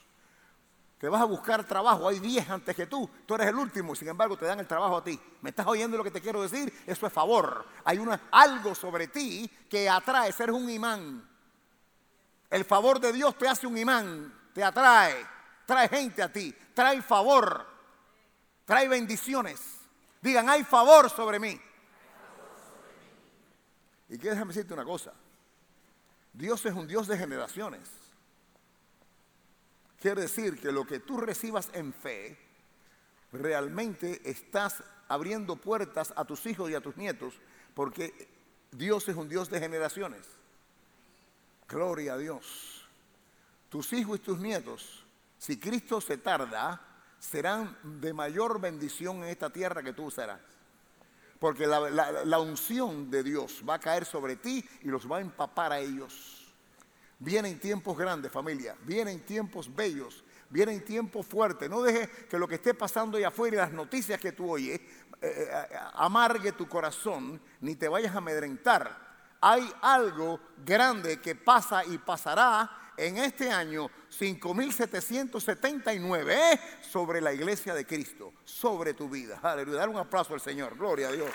Que 1.01 1.09
vas 1.09 1.23
a 1.23 1.25
buscar 1.25 1.65
trabajo, 1.65 2.07
hay 2.07 2.19
10 2.19 2.51
antes 2.51 2.77
que 2.77 2.87
tú, 2.87 3.09
tú 3.25 3.35
eres 3.35 3.49
el 3.49 3.55
último, 3.55 3.95
sin 3.95 4.09
embargo 4.09 4.37
te 4.37 4.45
dan 4.45 4.61
el 4.61 4.67
trabajo 4.67 4.99
a 4.99 5.03
ti. 5.03 5.19
¿Me 5.41 5.49
estás 5.49 5.67
oyendo 5.67 5.97
lo 5.97 6.05
que 6.05 6.11
te 6.11 6.21
quiero 6.21 6.43
decir? 6.43 6.71
Eso 6.87 7.07
es 7.07 7.13
favor. 7.13 7.65
Hay 7.85 7.97
una, 7.97 8.21
algo 8.31 8.75
sobre 8.75 9.09
ti 9.09 9.51
que 9.71 9.89
atrae, 9.89 10.29
eres 10.29 10.55
un 10.55 10.69
imán. 10.69 11.27
El 12.51 12.67
favor 12.67 13.01
de 13.01 13.15
Dios 13.15 13.35
te 13.39 13.49
hace 13.49 13.67
un 13.67 13.79
imán, 13.79 14.51
te 14.53 14.63
atrae, 14.63 15.27
trae 15.65 15.89
gente 15.89 16.23
a 16.23 16.31
ti, 16.31 16.55
trae 16.75 17.01
favor, 17.01 17.67
trae 18.67 18.87
bendiciones. 18.87 19.79
Digan, 20.21 20.51
hay 20.51 20.65
favor 20.65 21.09
sobre 21.09 21.39
mí. 21.39 21.59
Y 24.11 24.19
quiero 24.19 24.35
déjame 24.35 24.53
decirte 24.53 24.75
una 24.75 24.85
cosa. 24.85 25.15
Dios 26.35 26.67
es 26.67 26.75
un 26.75 26.87
Dios 26.87 27.07
de 27.07 27.17
generaciones. 27.17 28.00
Quiere 30.01 30.23
decir 30.23 30.59
que 30.59 30.73
lo 30.73 30.87
que 30.87 31.01
tú 31.01 31.19
recibas 31.19 31.69
en 31.75 31.93
fe, 31.93 32.39
realmente 33.33 34.21
estás 34.25 34.83
abriendo 35.09 35.57
puertas 35.57 36.13
a 36.17 36.25
tus 36.25 36.47
hijos 36.47 36.71
y 36.71 36.75
a 36.75 36.81
tus 36.81 36.97
nietos, 36.97 37.35
porque 37.75 38.29
Dios 38.73 39.09
es 39.09 39.17
un 39.17 39.29
Dios 39.29 39.51
de 39.51 39.61
generaciones. 39.61 40.27
Gloria 41.69 42.15
a 42.15 42.19
Dios. 42.19 42.89
Tus 43.69 43.93
hijos 43.93 44.19
y 44.19 44.23
tus 44.23 44.41
nietos, 44.41 45.05
si 45.39 45.59
Cristo 45.59 46.01
se 46.01 46.17
tarda, 46.17 46.81
serán 47.19 47.77
de 48.01 48.13
mayor 48.13 48.61
bendición 48.61 49.19
en 49.19 49.25
esta 49.25 49.51
tierra 49.51 49.83
que 49.83 49.93
tú 49.93 50.11
serás. 50.11 50.41
Porque 51.39 51.67
la, 51.67 52.39
unción 52.39 53.11
de 53.11 53.23
Dios 53.23 53.63
va 53.69 53.75
a 53.75 53.81
caer 53.81 54.05
sobre 54.05 54.37
ti 54.37 54.67
y 54.83 54.89
los 54.89 55.11
va 55.11 55.19
a 55.19 55.21
empapar 55.21 55.73
a 55.73 55.79
ellos. 55.79 56.40
Vienen 57.21 57.61
tiempos 57.61 57.97
grandes, 57.99 58.33
familia. 58.33 58.75
Vienen 58.83 59.21
tiempos 59.21 59.73
bellos. 59.75 60.25
Vienen 60.49 60.83
tiempos 60.83 61.27
fuertes. 61.27 61.69
No 61.69 61.83
dejes 61.83 62.09
que 62.29 62.39
lo 62.39 62.49
que 62.49 62.55
esté 62.55 62.73
pasando 62.73 63.19
allá 63.19 63.29
afuera 63.29 63.57
y 63.57 63.59
las 63.59 63.73
noticias 63.73 64.19
que 64.19 64.33
tú 64.33 64.51
oyes 64.51 64.81
eh, 64.81 64.89
eh, 65.23 65.51
amargue 65.95 66.53
tu 66.53 66.67
corazón 66.67 67.39
ni 67.61 67.77
te 67.77 67.89
vayas 67.89 68.15
a 68.15 68.19
amedrentar. 68.19 69.11
Hay 69.43 69.71
algo 69.83 70.41
grande 70.65 71.21
que 71.21 71.35
pasa 71.35 71.85
y 71.85 71.99
pasará 71.99 72.93
en 72.97 73.19
este 73.19 73.51
año 73.51 73.91
5779 74.09 76.35
¿eh? 76.35 76.59
sobre 76.81 77.21
la 77.21 77.35
iglesia 77.35 77.75
de 77.75 77.87
Cristo, 77.87 78.33
sobre 78.45 78.95
tu 78.95 79.11
vida. 79.11 79.41
Aleluya. 79.43 79.77
Dar 79.79 79.91
un 79.91 79.99
aplauso 79.99 80.33
al 80.33 80.41
Señor. 80.41 80.75
Gloria 80.77 81.09
a 81.09 81.13
Dios. 81.13 81.29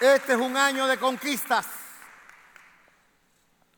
Este 0.00 0.34
es 0.34 0.38
un 0.38 0.56
año 0.56 0.86
de 0.86 0.96
conquistas. 0.98 1.66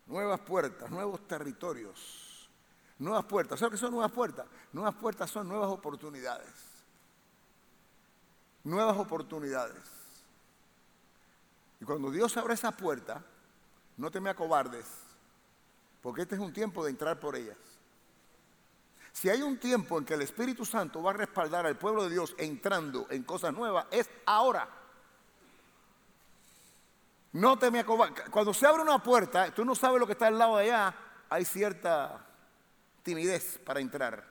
Nuevas 0.07 0.41
puertas, 0.41 0.91
nuevos 0.91 1.27
territorios. 1.27 2.51
Nuevas 2.99 3.25
puertas. 3.25 3.59
¿Sabes 3.59 3.73
qué 3.73 3.79
son 3.79 3.93
nuevas 3.93 4.13
puertas? 4.13 4.47
Nuevas 4.73 4.95
puertas 4.95 5.31
son 5.31 5.49
nuevas 5.49 5.71
oportunidades. 5.71 6.53
Nuevas 8.65 8.99
oportunidades. 8.99 9.83
Y 11.81 11.85
cuando 11.85 12.11
Dios 12.11 12.37
abre 12.37 12.53
esa 12.53 12.73
puerta, 12.73 13.25
no 13.97 14.11
te 14.11 14.21
me 14.21 14.29
acobardes, 14.29 14.87
porque 16.03 16.23
este 16.23 16.35
es 16.35 16.41
un 16.41 16.53
tiempo 16.53 16.85
de 16.85 16.91
entrar 16.91 17.19
por 17.19 17.37
ellas. 17.37 17.57
Si 19.13 19.31
hay 19.31 19.41
un 19.41 19.59
tiempo 19.59 19.99
en 19.99 20.05
que 20.05 20.15
el 20.15 20.23
Espíritu 20.23 20.67
Santo 20.67 21.03
va 21.03 21.11
a 21.11 21.15
respaldar 21.15 21.65
al 21.65 21.79
pueblo 21.79 22.05
de 22.05 22.11
Dios 22.11 22.35
entrando 22.37 23.07
en 23.09 23.23
cosas 23.23 23.55
nuevas, 23.55 23.87
es 23.91 24.11
ahora. 24.27 24.80
No 27.33 27.59
te 27.59 27.71
me 27.71 27.81
acobardes. 27.81 28.29
Cuando 28.31 28.53
se 28.53 28.67
abre 28.67 28.83
una 28.83 29.03
puerta, 29.03 29.53
tú 29.55 29.65
no 29.65 29.75
sabes 29.75 30.01
lo 30.01 30.07
que 30.07 30.13
está 30.13 30.27
al 30.27 30.39
lado 30.39 30.57
de 30.57 30.65
allá, 30.65 30.95
hay 31.29 31.45
cierta 31.45 32.27
timidez 33.03 33.59
para 33.65 33.81
entrar. 33.81 34.25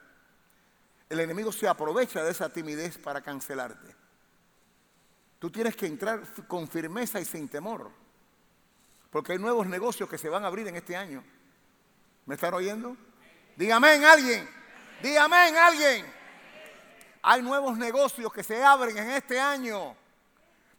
El 1.08 1.20
enemigo 1.20 1.50
se 1.50 1.66
aprovecha 1.66 2.22
de 2.22 2.30
esa 2.30 2.48
timidez 2.50 2.98
para 2.98 3.20
cancelarte. 3.20 3.96
Tú 5.38 5.50
tienes 5.50 5.74
que 5.74 5.86
entrar 5.86 6.22
con 6.46 6.68
firmeza 6.68 7.18
y 7.18 7.24
sin 7.24 7.48
temor. 7.48 7.90
Porque 9.10 9.32
hay 9.32 9.38
nuevos 9.38 9.66
negocios 9.66 10.08
que 10.08 10.18
se 10.18 10.28
van 10.28 10.44
a 10.44 10.48
abrir 10.48 10.68
en 10.68 10.76
este 10.76 10.94
año. 10.94 11.24
¿Me 12.26 12.34
están 12.34 12.54
oyendo? 12.54 12.96
Dígame 13.56 13.94
en 13.94 14.04
alguien. 14.04 14.48
Dígame 15.02 15.48
en 15.48 15.56
alguien. 15.56 16.06
Hay 17.22 17.42
nuevos 17.42 17.76
negocios 17.76 18.32
que 18.32 18.44
se 18.44 18.62
abren 18.62 18.96
en 18.96 19.10
este 19.10 19.40
año. 19.40 19.96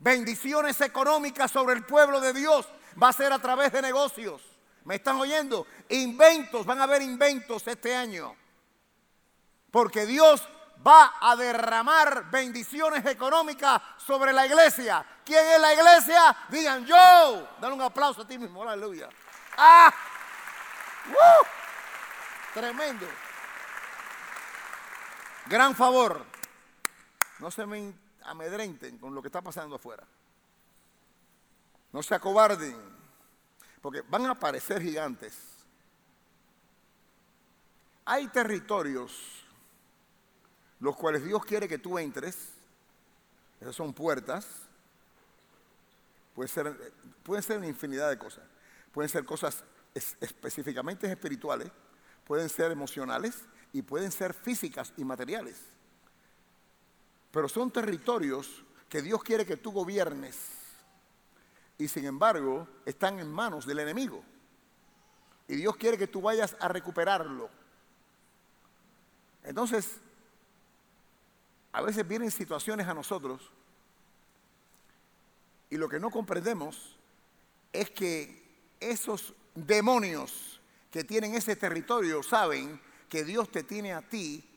Bendiciones 0.01 0.81
económicas 0.81 1.51
sobre 1.51 1.75
el 1.75 1.85
pueblo 1.85 2.19
de 2.19 2.33
Dios 2.33 2.67
va 3.01 3.09
a 3.09 3.13
ser 3.13 3.31
a 3.31 3.37
través 3.37 3.71
de 3.71 3.83
negocios. 3.83 4.41
¿Me 4.83 4.95
están 4.95 5.17
oyendo? 5.17 5.67
Inventos, 5.89 6.65
van 6.65 6.79
a 6.79 6.85
haber 6.85 7.03
inventos 7.03 7.67
este 7.67 7.95
año. 7.95 8.35
Porque 9.69 10.07
Dios 10.07 10.49
va 10.85 11.13
a 11.21 11.35
derramar 11.35 12.31
bendiciones 12.31 13.05
económicas 13.05 13.79
sobre 13.97 14.33
la 14.33 14.47
iglesia. 14.47 15.05
¿Quién 15.23 15.45
es 15.45 15.61
la 15.61 15.71
iglesia? 15.71 16.35
Digan 16.49 16.83
yo. 16.83 17.47
Dale 17.61 17.75
un 17.75 17.81
aplauso 17.83 18.23
a 18.23 18.27
ti 18.27 18.39
mismo, 18.39 18.63
aleluya. 18.63 19.07
¡Ah! 19.55 19.93
Tremendo. 22.55 23.05
Gran 25.45 25.75
favor. 25.75 26.25
No 27.37 27.51
se 27.51 27.67
me 27.67 27.77
amedrenten 28.23 28.97
con 28.97 29.13
lo 29.13 29.21
que 29.21 29.27
está 29.27 29.41
pasando 29.41 29.75
afuera. 29.75 30.03
No 31.91 32.01
se 32.01 32.15
acobarden, 32.15 32.75
porque 33.81 34.01
van 34.01 34.25
a 34.25 34.31
aparecer 34.31 34.81
gigantes. 34.81 35.37
Hay 38.05 38.27
territorios 38.27 39.41
los 40.79 40.95
cuales 40.95 41.23
Dios 41.23 41.45
quiere 41.45 41.67
que 41.67 41.77
tú 41.77 41.97
entres. 41.99 42.49
Esas 43.59 43.75
son 43.75 43.93
puertas. 43.93 44.47
Puede 46.33 46.49
ser, 46.49 46.93
pueden 47.23 47.43
ser 47.43 47.57
una 47.57 47.67
infinidad 47.67 48.09
de 48.09 48.17
cosas. 48.17 48.43
Pueden 48.91 49.07
ser 49.07 49.23
cosas 49.23 49.63
específicamente 49.93 51.09
espirituales, 51.09 51.69
pueden 52.25 52.49
ser 52.49 52.71
emocionales 52.71 53.43
y 53.73 53.81
pueden 53.81 54.11
ser 54.11 54.33
físicas 54.33 54.93
y 54.97 55.05
materiales. 55.05 55.57
Pero 57.31 57.47
son 57.47 57.71
territorios 57.71 58.63
que 58.89 59.01
Dios 59.01 59.23
quiere 59.23 59.45
que 59.45 59.57
tú 59.57 59.71
gobiernes 59.71 60.37
y 61.77 61.87
sin 61.87 62.05
embargo 62.05 62.67
están 62.85 63.19
en 63.19 63.31
manos 63.31 63.65
del 63.65 63.79
enemigo. 63.79 64.23
Y 65.47 65.55
Dios 65.55 65.75
quiere 65.77 65.97
que 65.97 66.07
tú 66.07 66.21
vayas 66.21 66.55
a 66.59 66.67
recuperarlo. 66.67 67.49
Entonces, 69.43 69.95
a 71.71 71.81
veces 71.81 72.07
vienen 72.07 72.31
situaciones 72.31 72.87
a 72.87 72.93
nosotros 72.93 73.49
y 75.69 75.77
lo 75.77 75.87
que 75.87 75.99
no 75.99 76.11
comprendemos 76.11 76.97
es 77.71 77.89
que 77.89 78.43
esos 78.79 79.33
demonios 79.55 80.59
que 80.91 81.03
tienen 81.05 81.33
ese 81.33 81.55
territorio 81.55 82.21
saben 82.21 82.79
que 83.07 83.23
Dios 83.23 83.49
te 83.49 83.63
tiene 83.63 83.93
a 83.93 84.01
ti 84.01 84.50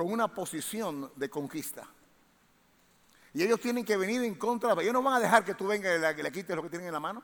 con 0.00 0.10
una 0.10 0.28
posición 0.28 1.12
de 1.14 1.28
conquista. 1.28 1.86
Y 3.34 3.42
ellos 3.42 3.60
tienen 3.60 3.84
que 3.84 3.98
venir 3.98 4.22
en 4.24 4.34
contra. 4.34 4.72
Ellos 4.80 4.94
no 4.94 5.02
van 5.02 5.16
a 5.16 5.20
dejar 5.20 5.44
que 5.44 5.54
tú 5.54 5.66
vengas 5.66 5.92
y 6.18 6.22
le, 6.22 6.32
quites 6.32 6.56
lo 6.56 6.62
que 6.62 6.70
tienen 6.70 6.88
en 6.88 6.94
la 6.94 7.00
mano. 7.00 7.22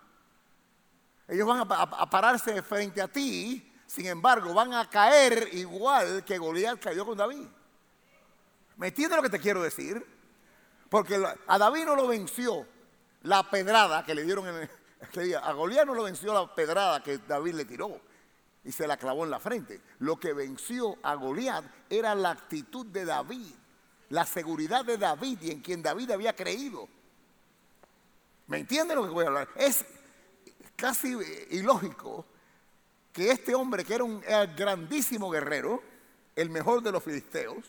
Ellos 1.27 1.49
van 1.49 1.61
a, 1.61 2.11
pararse 2.11 2.61
frente 2.61 3.01
a 3.01 3.09
ti. 3.09 3.73
Sin 3.87 4.05
embargo, 4.05 4.53
van 4.53 4.75
a 4.75 4.91
caer 4.91 5.49
igual 5.53 6.23
que 6.23 6.37
Goliat 6.37 6.79
cayó 6.79 7.07
con 7.07 7.17
David. 7.17 7.47
¿Me 8.77 8.89
entiendes 8.89 9.17
lo 9.17 9.23
que 9.23 9.31
te 9.31 9.41
quiero 9.41 9.63
decir? 9.63 10.05
Porque 10.91 11.19
a 11.47 11.59
David 11.59 11.87
no 11.87 11.97
lo 11.97 12.07
venció 12.07 12.67
la 13.23 13.49
pedrada 13.49 14.05
que 14.05 14.15
le 14.15 14.23
dieron. 14.23 14.47
A 15.43 15.53
Goliat 15.53 15.87
no 15.87 15.95
lo 15.95 16.03
venció 16.03 16.35
la 16.35 16.55
pedrada 16.55 17.03
que 17.03 17.17
David 17.19 17.55
le 17.55 17.65
tiró 17.65 18.01
y 18.67 18.73
se 18.73 18.87
la 18.87 18.97
clavó 18.97 19.25
en 19.25 19.31
la 19.31 19.39
frente. 19.39 19.81
Lo 20.01 20.19
que 20.19 20.33
venció 20.33 20.99
a 21.05 21.15
Goliat 21.15 21.65
era 21.89 22.17
la 22.17 22.33
actitud 22.33 22.85
de 22.87 23.05
David, 23.05 23.55
la 24.11 24.27
seguridad 24.27 24.85
de 24.85 24.99
David 24.99 25.39
y 25.41 25.53
en 25.53 25.61
quien 25.61 25.83
David 25.83 26.11
había 26.11 26.35
creído. 26.35 26.89
¿Me 28.49 28.59
entiende 28.59 28.97
lo 28.97 29.05
que 29.05 29.11
voy 29.11 29.25
a 29.25 29.29
hablar? 29.29 29.49
Es 29.55 29.85
casi 30.75 31.17
ilógico 31.51 32.27
que 33.13 33.31
este 33.31 33.55
hombre, 33.55 33.85
que 33.85 33.95
era 33.95 34.05
un 34.05 34.21
grandísimo 34.57 35.31
guerrero, 35.31 35.81
el 36.35 36.51
mejor 36.51 36.83
de 36.83 36.91
los 36.91 37.05
filisteos, 37.05 37.65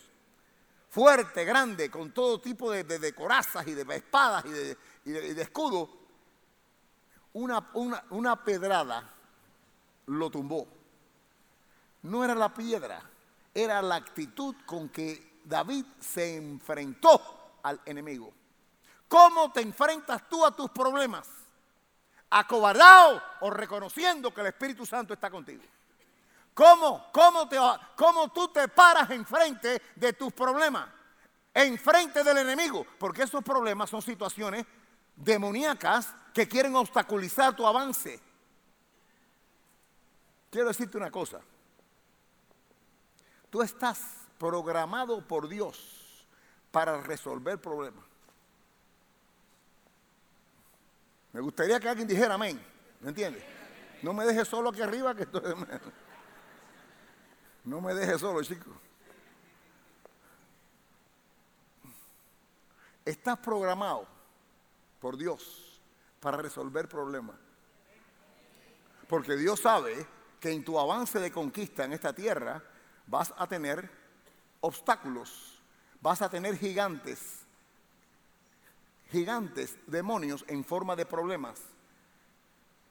fuerte, 0.90 1.46
grande, 1.46 1.92
con 1.92 2.12
todo 2.12 2.42
tipo 2.42 2.72
de, 2.72 3.14
corazas 3.14 3.68
y 3.68 3.74
de 3.74 3.96
espadas 3.96 4.46
y 4.46 4.50
de, 4.50 4.78
y 5.06 5.40
escudo, 5.40 5.90
una 7.34 8.44
pedrada 8.44 9.14
lo 10.08 10.32
tumbó. 10.32 10.77
No 12.08 12.24
era 12.24 12.34
la 12.34 12.54
piedra, 12.54 13.02
era 13.54 13.82
la 13.82 13.96
actitud 13.96 14.56
con 14.66 14.88
que 14.88 15.42
David 15.44 15.86
se 16.00 16.38
enfrentó 16.38 17.60
al 17.64 17.82
enemigo. 17.86 18.34
¿Cómo 19.10 19.52
te 19.52 19.62
enfrentas 19.62 20.28
tú 20.30 20.46
a 20.46 20.56
tus 20.56 20.70
problemas? 20.70 21.28
¿Acobardado 22.30 23.22
o 23.42 23.50
reconociendo 23.50 24.34
que 24.34 24.40
el 24.40 24.48
Espíritu 24.48 24.86
Santo 24.86 25.14
está 25.14 25.30
contigo? 25.30 25.64
¿Cómo, 26.54 27.08
cómo, 27.12 27.48
te, 27.50 27.58
¿Cómo 27.98 28.30
tú 28.30 28.48
te 28.48 28.70
paras 28.70 29.10
enfrente 29.12 29.82
de 29.94 30.14
tus 30.14 30.32
problemas? 30.32 30.88
Enfrente 31.54 32.24
del 32.24 32.38
enemigo. 32.38 32.86
Porque 32.98 33.24
esos 33.24 33.44
problemas 33.44 33.90
son 33.90 34.02
situaciones 34.02 34.66
demoníacas 35.14 36.14
que 36.34 36.48
quieren 36.48 36.74
obstaculizar 36.76 37.54
tu 37.54 37.68
avance. 37.68 38.22
Quiero 40.50 40.70
decirte 40.70 40.98
una 40.98 41.12
cosa. 41.12 41.42
Tú 43.50 43.62
estás 43.62 44.00
programado 44.38 45.26
por 45.26 45.48
Dios 45.48 46.26
para 46.72 47.02
resolver 47.02 47.60
problemas. 47.60 48.04
Me 51.34 51.42
gustaría 51.42 51.80
que 51.80 51.90
alguien 51.90 52.08
dijera 52.08 52.34
amén. 52.34 52.60
¿Me 53.00 53.10
entiendes? 53.10 53.44
No 54.02 54.14
me 54.14 54.26
dejes 54.26 54.48
solo 54.48 54.70
aquí 54.70 54.82
arriba 54.82 55.16
que 55.16 55.24
estoy... 55.24 55.44
No 57.64 57.82
me 57.82 57.94
dejes 57.94 58.22
solo, 58.22 58.42
chicos. 58.44 58.74
Estás 63.04 63.38
programado 63.40 64.08
por 65.00 65.18
Dios 65.18 65.82
para 66.20 66.38
resolver 66.38 66.88
problemas. 66.88 67.36
Porque 69.08 69.36
Dios 69.36 69.60
sabe 69.60 70.08
que 70.40 70.52
en 70.52 70.64
tu 70.64 70.80
avance 70.80 71.20
de 71.20 71.32
conquista 71.32 71.86
en 71.86 71.94
esta 71.94 72.14
tierra 72.14 72.62
vas 73.08 73.34
a 73.38 73.48
tener 73.48 73.90
obstáculos, 74.60 75.62
vas 76.02 76.22
a 76.22 76.30
tener 76.30 76.58
gigantes, 76.58 77.46
gigantes, 79.12 79.78
demonios 79.88 80.46
en 80.48 80.64
forma 80.64 80.96
de 80.96 81.06
problemas. 81.06 81.62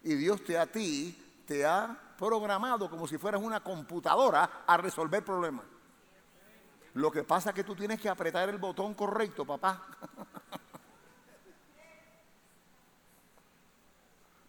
Y 0.02 0.14
Dios 0.14 0.42
te 0.44 0.59
a 0.59 0.66
ti 0.66 1.22
te 1.46 1.64
ha 1.64 1.96
programado 2.18 2.90
como 2.90 3.07
si 3.07 3.18
fueras 3.18 3.40
una 3.42 3.61
computadora 3.61 4.64
a 4.66 4.76
resolver 4.76 5.24
problemas. 5.24 5.64
Lo 6.94 7.11
que 7.11 7.22
pasa 7.24 7.50
es 7.50 7.55
que 7.55 7.64
tú 7.64 7.76
tienes 7.76 8.00
que 8.00 8.09
apretar 8.09 8.48
el 8.48 8.57
botón 8.57 8.94
correcto, 8.94 9.44
papá. 9.44 9.87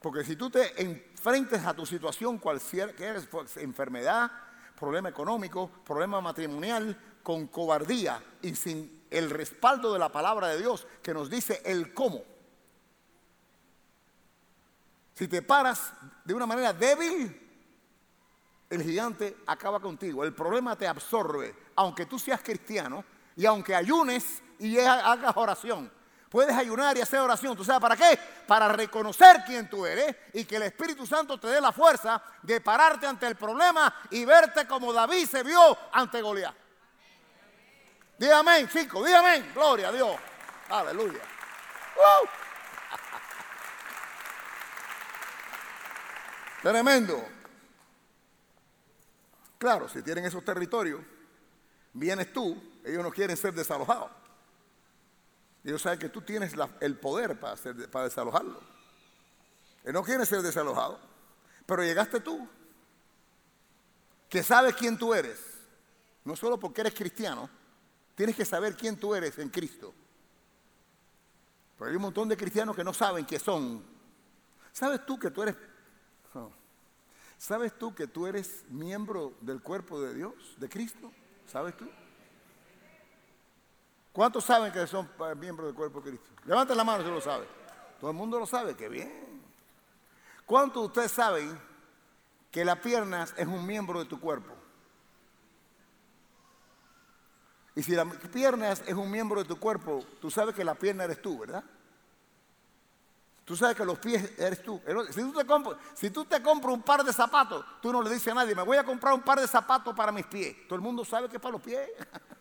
Porque 0.02 0.24
si 0.24 0.38
tú 0.38 0.50
te 0.50 0.82
enfrentes 0.82 1.66
a 1.66 1.74
tu 1.74 1.86
situación, 1.86 2.38
cualquier 2.38 2.96
que 2.96 3.04
eres, 3.04 3.28
pues, 3.28 3.58
enfermedad, 3.58 4.32
problema 4.78 5.10
económico, 5.10 5.70
problema 5.84 6.22
matrimonial, 6.22 7.20
con 7.24 7.48
cobardía 7.48 8.24
y 8.42 8.56
sin 8.56 9.06
el 9.10 9.30
respaldo 9.30 9.92
de 9.92 10.00
la 10.00 10.10
palabra 10.12 10.48
de 10.50 10.60
Dios 10.60 10.88
que 11.02 11.14
nos 11.14 11.30
dice 11.30 11.62
el 11.66 11.94
cómo. 11.94 12.24
Si 15.14 15.28
te 15.28 15.42
paras 15.42 15.92
de 16.24 16.34
una 16.34 16.46
manera 16.46 16.74
débil, 16.74 17.48
el 18.70 18.84
gigante 18.84 19.38
acaba 19.48 19.80
contigo. 19.80 20.24
El 20.24 20.34
problema 20.34 20.76
te 20.76 20.88
absorbe, 20.88 21.56
aunque 21.76 22.06
tú 22.06 22.20
seas 22.20 22.42
cristiano 22.42 23.04
y 23.36 23.46
aunque 23.46 23.74
ayunes 23.74 24.44
y 24.60 24.78
hagas 24.78 25.36
oración. 25.38 25.92
Puedes 26.30 26.56
ayunar 26.56 26.98
y 26.98 27.02
hacer 27.02 27.20
oración. 27.20 27.56
¿Tú 27.56 27.64
sabes 27.64 27.82
para 27.82 27.96
qué? 27.96 28.20
Para 28.46 28.68
reconocer 28.68 29.44
quién 29.46 29.70
tú 29.70 29.86
eres 29.86 30.16
y 30.34 30.46
que 30.46 30.58
el 30.58 30.64
Espíritu 30.64 31.06
Santo 31.06 31.40
te 31.40 31.48
dé 31.48 31.62
la 31.62 31.72
fuerza 31.72 32.22
de 32.42 32.60
pararte 32.60 33.08
ante 33.08 33.28
el 33.28 33.36
problema 33.36 33.94
y 34.10 34.26
verte 34.26 34.68
como 34.68 34.92
David 34.92 35.28
se 35.28 35.44
vio 35.44 35.78
ante 35.94 36.22
Goliat. 36.22 36.54
Dígame, 38.18 38.52
amén, 38.52 38.68
chicos, 38.68 39.06
dígame. 39.06 39.52
Gloria 39.54 39.90
a 39.90 39.92
Dios. 39.92 40.16
Aleluya. 40.70 41.22
Tremendo. 46.62 47.26
Claro, 49.58 49.88
si 49.88 50.04
tienen 50.04 50.26
esos 50.26 50.44
territorios, 50.44 51.00
vienes 51.94 52.34
tú, 52.34 52.62
ellos 52.84 53.02
no 53.02 53.12
quieren 53.12 53.38
ser 53.38 53.54
desalojados. 53.54 54.12
Ellos 55.64 55.82
saben 55.82 56.00
que 56.00 56.10
tú 56.10 56.22
tienes 56.22 56.54
el 56.80 56.96
poder 56.98 57.40
para, 57.40 57.56
para 57.92 58.06
desalojarlo. 58.06 58.62
Él 59.84 59.94
no 59.94 60.04
quiere 60.04 60.26
ser 60.26 60.42
desalojado. 60.42 61.00
Pero 61.66 61.84
llegaste 61.84 62.20
tú, 62.20 62.48
que 64.30 64.44
sabes 64.44 64.76
quién 64.76 64.98
tú 64.98 65.14
eres. 65.14 65.40
No 66.24 66.36
solo 66.36 66.60
porque 66.60 66.82
eres 66.82 66.94
cristiano, 66.94 67.50
tienes 68.16 68.36
que 68.36 68.46
saber 68.46 68.76
quién 68.76 68.98
tú 68.98 69.16
eres 69.16 69.38
en 69.40 69.50
Cristo. 69.50 69.94
Pero 71.78 71.90
hay 71.90 71.96
un 71.96 72.02
montón 72.02 72.28
de 72.28 72.36
cristianos 72.36 72.76
que 72.76 72.84
no 72.84 72.94
saben 72.94 73.26
qué 73.26 73.40
son. 73.40 73.84
¿Sabes 74.72 75.06
tú 75.06 75.18
que 75.20 75.32
tú 75.32 75.44
eres... 75.44 75.56
¿Sabes 77.38 77.78
tú 77.78 77.94
que 77.94 78.08
tú 78.08 78.26
eres 78.26 78.66
miembro 78.70 79.36
del 79.42 79.62
cuerpo 79.62 80.02
de 80.02 80.14
Dios, 80.16 80.34
de 80.58 80.68
Cristo? 80.68 81.12
¿Sabes 81.46 81.78
tú? 81.78 81.88
¿Cuántos 84.18 84.46
saben 84.46 84.72
que 84.74 84.88
son 84.88 85.08
miembros 85.40 85.68
del 85.68 85.76
cuerpo 85.76 86.02
de 86.02 86.10
Cristo? 86.10 86.32
Levanten 86.46 86.76
la 86.76 86.84
mano 86.84 87.04
si 87.04 87.10
lo 87.12 87.22
sabe. 87.22 87.46
Todo 88.00 88.10
el 88.10 88.18
mundo 88.18 88.40
lo 88.40 88.48
sabe, 88.48 88.76
qué 88.76 88.90
bien. 88.90 89.44
¿Cuántos 90.44 90.82
de 90.82 90.88
ustedes 90.88 91.12
saben 91.12 91.56
que 92.50 92.66
la 92.66 92.82
pierna 92.82 93.28
es 93.38 93.46
un 93.46 93.64
miembro 93.64 94.00
de 94.00 94.06
tu 94.06 94.20
cuerpo? 94.20 94.56
Y 97.76 97.84
si 97.84 97.92
la 97.92 98.06
pierna 98.06 98.72
es 98.72 98.96
un 98.96 99.12
miembro 99.12 99.44
de 99.44 99.48
tu 99.48 99.60
cuerpo, 99.60 100.04
tú 100.20 100.32
sabes 100.32 100.56
que 100.56 100.64
la 100.64 100.74
pierna 100.74 101.04
eres 101.04 101.22
tú, 101.22 101.38
¿verdad? 101.38 101.64
Tú 103.46 103.56
sabes 103.56 103.78
que 103.78 103.86
los 103.86 104.00
pies 104.00 104.34
eres 104.40 104.64
tú. 104.64 104.82
Si 105.12 105.22
tú, 105.22 105.32
te 105.32 105.46
compras, 105.46 105.78
si 105.94 106.10
tú 106.10 106.26
te 106.26 106.42
compras 106.42 106.74
un 106.74 106.82
par 106.82 107.04
de 107.04 107.14
zapatos, 107.14 107.64
tú 107.84 107.94
no 107.94 108.02
le 108.02 108.10
dices 108.10 108.30
a 108.30 108.34
nadie, 108.34 108.56
me 108.56 108.64
voy 108.64 108.78
a 108.78 108.84
comprar 108.84 109.14
un 109.14 109.22
par 109.22 109.40
de 109.40 109.48
zapatos 109.48 109.96
para 109.96 110.12
mis 110.12 110.26
pies. 110.26 110.68
Todo 110.68 110.74
el 110.74 110.82
mundo 110.82 111.06
sabe 111.06 111.30
que 111.30 111.36
es 111.36 111.42
para 111.42 111.52
los 111.52 111.62
pies. 111.62 111.88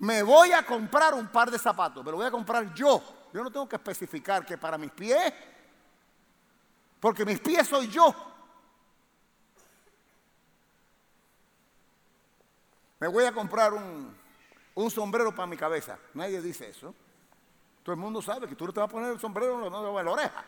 me 0.00 0.22
voy 0.22 0.50
a 0.52 0.64
comprar 0.64 1.12
un 1.12 1.28
par 1.28 1.50
de 1.50 1.58
zapatos, 1.58 2.02
pero 2.02 2.12
lo 2.12 2.16
voy 2.18 2.26
a 2.26 2.30
comprar 2.30 2.72
yo. 2.72 3.02
Yo 3.32 3.44
no 3.44 3.50
tengo 3.50 3.68
que 3.68 3.76
especificar 3.76 4.46
que 4.46 4.56
para 4.56 4.78
mis 4.78 4.90
pies, 4.90 5.32
porque 6.98 7.24
mis 7.24 7.38
pies 7.38 7.68
soy 7.68 7.86
yo. 7.88 8.14
Me 12.98 13.08
voy 13.08 13.24
a 13.24 13.32
comprar 13.32 13.74
un, 13.74 14.16
un 14.74 14.90
sombrero 14.90 15.34
para 15.34 15.46
mi 15.46 15.56
cabeza. 15.56 15.98
Nadie 16.14 16.40
dice 16.40 16.70
eso. 16.70 16.94
Todo 17.82 17.92
el 17.94 18.00
mundo 18.00 18.22
sabe 18.22 18.48
que 18.48 18.56
tú 18.56 18.66
no 18.66 18.72
te 18.72 18.80
vas 18.80 18.88
a 18.88 18.92
poner 18.92 19.12
el 19.12 19.20
sombrero 19.20 19.66
en 19.66 20.04
la 20.06 20.12
oreja. 20.12 20.44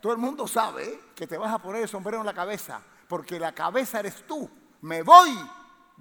Todo 0.00 0.12
el 0.12 0.18
mundo 0.18 0.46
sabe 0.46 1.00
que 1.16 1.26
te 1.26 1.36
vas 1.36 1.52
a 1.52 1.58
poner 1.58 1.82
el 1.82 1.88
sombrero 1.88 2.20
en 2.20 2.26
la 2.26 2.34
cabeza, 2.34 2.80
porque 3.08 3.40
la 3.40 3.52
cabeza 3.52 3.98
eres 3.98 4.24
tú. 4.24 4.48
Me 4.82 5.02
voy 5.02 5.36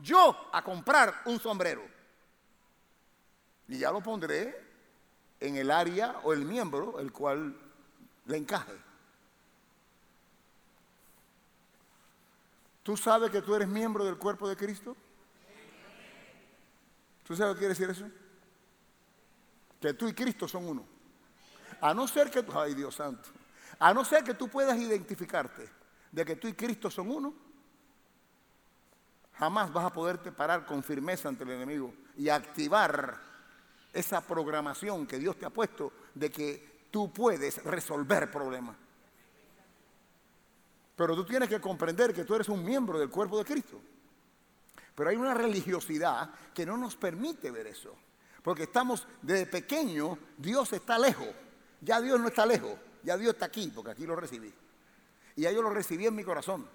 yo 0.01 0.49
a 0.51 0.63
comprar 0.63 1.21
un 1.25 1.39
sombrero. 1.39 1.81
Y 3.67 3.77
ya 3.77 3.91
lo 3.91 4.01
pondré 4.01 4.67
en 5.39 5.55
el 5.55 5.71
área 5.71 6.19
o 6.23 6.33
el 6.33 6.45
miembro 6.45 6.99
el 6.99 7.11
cual 7.11 7.55
le 8.25 8.37
encaje. 8.37 8.73
¿Tú 12.83 12.97
sabes 12.97 13.29
que 13.29 13.41
tú 13.41 13.53
eres 13.55 13.67
miembro 13.67 14.03
del 14.03 14.17
cuerpo 14.17 14.49
de 14.49 14.55
Cristo? 14.55 14.95
¿Tú 17.23 17.35
sabes 17.35 17.51
lo 17.51 17.53
que 17.55 17.59
quiere 17.59 17.75
decir 17.75 17.89
eso? 17.89 18.09
que 19.79 19.93
tú 19.93 20.07
y 20.07 20.13
Cristo 20.13 20.47
son 20.47 20.67
uno. 20.67 20.85
A 21.81 21.93
no 21.93 22.07
ser 22.07 22.29
que, 22.29 22.43
ay 22.53 22.73
Dios 22.73 22.95
santo, 22.95 23.29
a 23.79 23.93
no 23.93 24.03
ser 24.03 24.23
que 24.23 24.33
tú 24.33 24.49
puedas 24.49 24.77
identificarte 24.77 25.69
de 26.11 26.25
que 26.25 26.35
tú 26.35 26.47
y 26.47 26.53
Cristo 26.53 26.91
son 26.91 27.09
uno, 27.09 27.33
jamás 29.39 29.71
vas 29.71 29.85
a 29.85 29.93
poderte 29.93 30.33
parar 30.33 30.65
con 30.65 30.83
firmeza 30.83 31.29
ante 31.29 31.45
el 31.45 31.51
enemigo 31.51 31.93
y 32.17 32.27
activar 32.27 33.17
esa 33.93 34.21
programación 34.21 35.07
que 35.07 35.17
Dios 35.17 35.37
te 35.37 35.45
ha 35.45 35.49
puesto 35.49 35.93
de 36.13 36.29
que 36.29 36.87
tú 36.91 37.11
puedes 37.13 37.63
resolver 37.63 38.29
problemas. 38.29 38.75
Pero 40.95 41.15
tú 41.15 41.23
tienes 41.23 41.47
que 41.47 41.61
comprender 41.61 42.13
que 42.13 42.25
tú 42.25 42.35
eres 42.35 42.49
un 42.49 42.63
miembro 42.63 42.99
del 42.99 43.09
cuerpo 43.09 43.37
de 43.37 43.45
Cristo. 43.45 43.79
Pero 44.93 45.09
hay 45.09 45.15
una 45.15 45.33
religiosidad 45.33 46.29
que 46.53 46.65
no 46.65 46.75
nos 46.75 46.97
permite 46.97 47.49
ver 47.51 47.67
eso. 47.67 47.95
Porque 48.43 48.63
estamos 48.63 49.07
desde 49.21 49.45
pequeño, 49.45 50.17
Dios 50.37 50.73
está 50.73 50.99
lejos. 50.99 51.29
Ya 51.79 52.01
Dios 52.01 52.19
no 52.19 52.27
está 52.27 52.45
lejos, 52.45 52.77
ya 53.03 53.15
Dios 53.15 53.33
está 53.33 53.45
aquí, 53.45 53.71
porque 53.73 53.91
aquí 53.91 54.05
lo 54.05 54.17
recibí. 54.17 54.53
Y 55.37 55.43
ya 55.43 55.51
yo 55.51 55.61
lo 55.61 55.69
recibí 55.69 56.05
en 56.05 56.15
mi 56.15 56.25
corazón. 56.25 56.67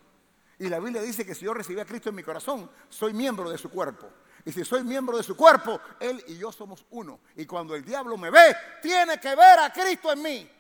Y 0.58 0.68
la 0.68 0.78
Biblia 0.78 1.02
dice 1.02 1.26
que 1.26 1.34
si 1.34 1.44
yo 1.44 1.54
recibí 1.54 1.80
a 1.80 1.84
Cristo 1.84 2.10
en 2.10 2.14
mi 2.14 2.22
corazón, 2.22 2.70
soy 2.88 3.12
miembro 3.12 3.50
de 3.50 3.58
su 3.58 3.70
cuerpo. 3.70 4.08
Y 4.44 4.52
si 4.52 4.64
soy 4.64 4.84
miembro 4.84 5.16
de 5.16 5.22
su 5.22 5.36
cuerpo, 5.36 5.80
Él 5.98 6.22
y 6.28 6.36
yo 6.36 6.52
somos 6.52 6.84
uno. 6.90 7.20
Y 7.36 7.46
cuando 7.46 7.74
el 7.74 7.84
diablo 7.84 8.16
me 8.16 8.30
ve, 8.30 8.54
tiene 8.82 9.18
que 9.18 9.34
ver 9.34 9.58
a 9.58 9.72
Cristo 9.72 10.12
en 10.12 10.22
mí. 10.22 10.50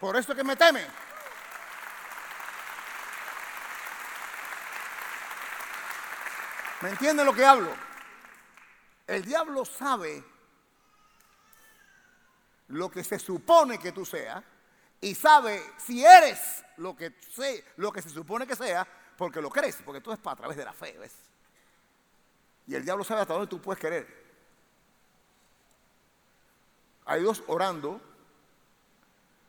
Por 0.00 0.16
eso 0.16 0.32
es 0.32 0.38
que 0.38 0.44
me 0.44 0.56
teme. 0.56 0.84
¿Me 6.82 6.90
entienden 6.90 7.24
lo 7.24 7.34
que 7.34 7.44
hablo? 7.44 7.72
El 9.06 9.24
diablo 9.24 9.64
sabe 9.64 10.22
lo 12.68 12.90
que 12.90 13.04
se 13.04 13.18
supone 13.18 13.78
que 13.78 13.92
tú 13.92 14.04
seas 14.04 14.42
y 15.00 15.14
sabe 15.14 15.62
si 15.78 16.04
eres 16.04 16.64
lo 16.78 16.96
que, 16.96 17.14
sé, 17.32 17.64
lo 17.76 17.92
que 17.92 18.02
se 18.02 18.10
supone 18.10 18.46
que 18.46 18.56
sea 18.56 18.86
porque 19.16 19.40
lo 19.40 19.50
crees, 19.50 19.76
porque 19.84 20.00
tú 20.00 20.12
es 20.12 20.18
para 20.18 20.34
a 20.34 20.36
través 20.36 20.56
de 20.56 20.64
la 20.64 20.72
fe, 20.72 20.96
¿ves? 20.98 21.14
Y 22.66 22.74
el 22.74 22.84
diablo 22.84 23.04
sabe 23.04 23.22
hasta 23.22 23.34
dónde 23.34 23.48
tú 23.48 23.60
puedes 23.60 23.80
querer. 23.80 24.26
Hay 27.06 27.22
dos 27.22 27.42
orando 27.46 28.00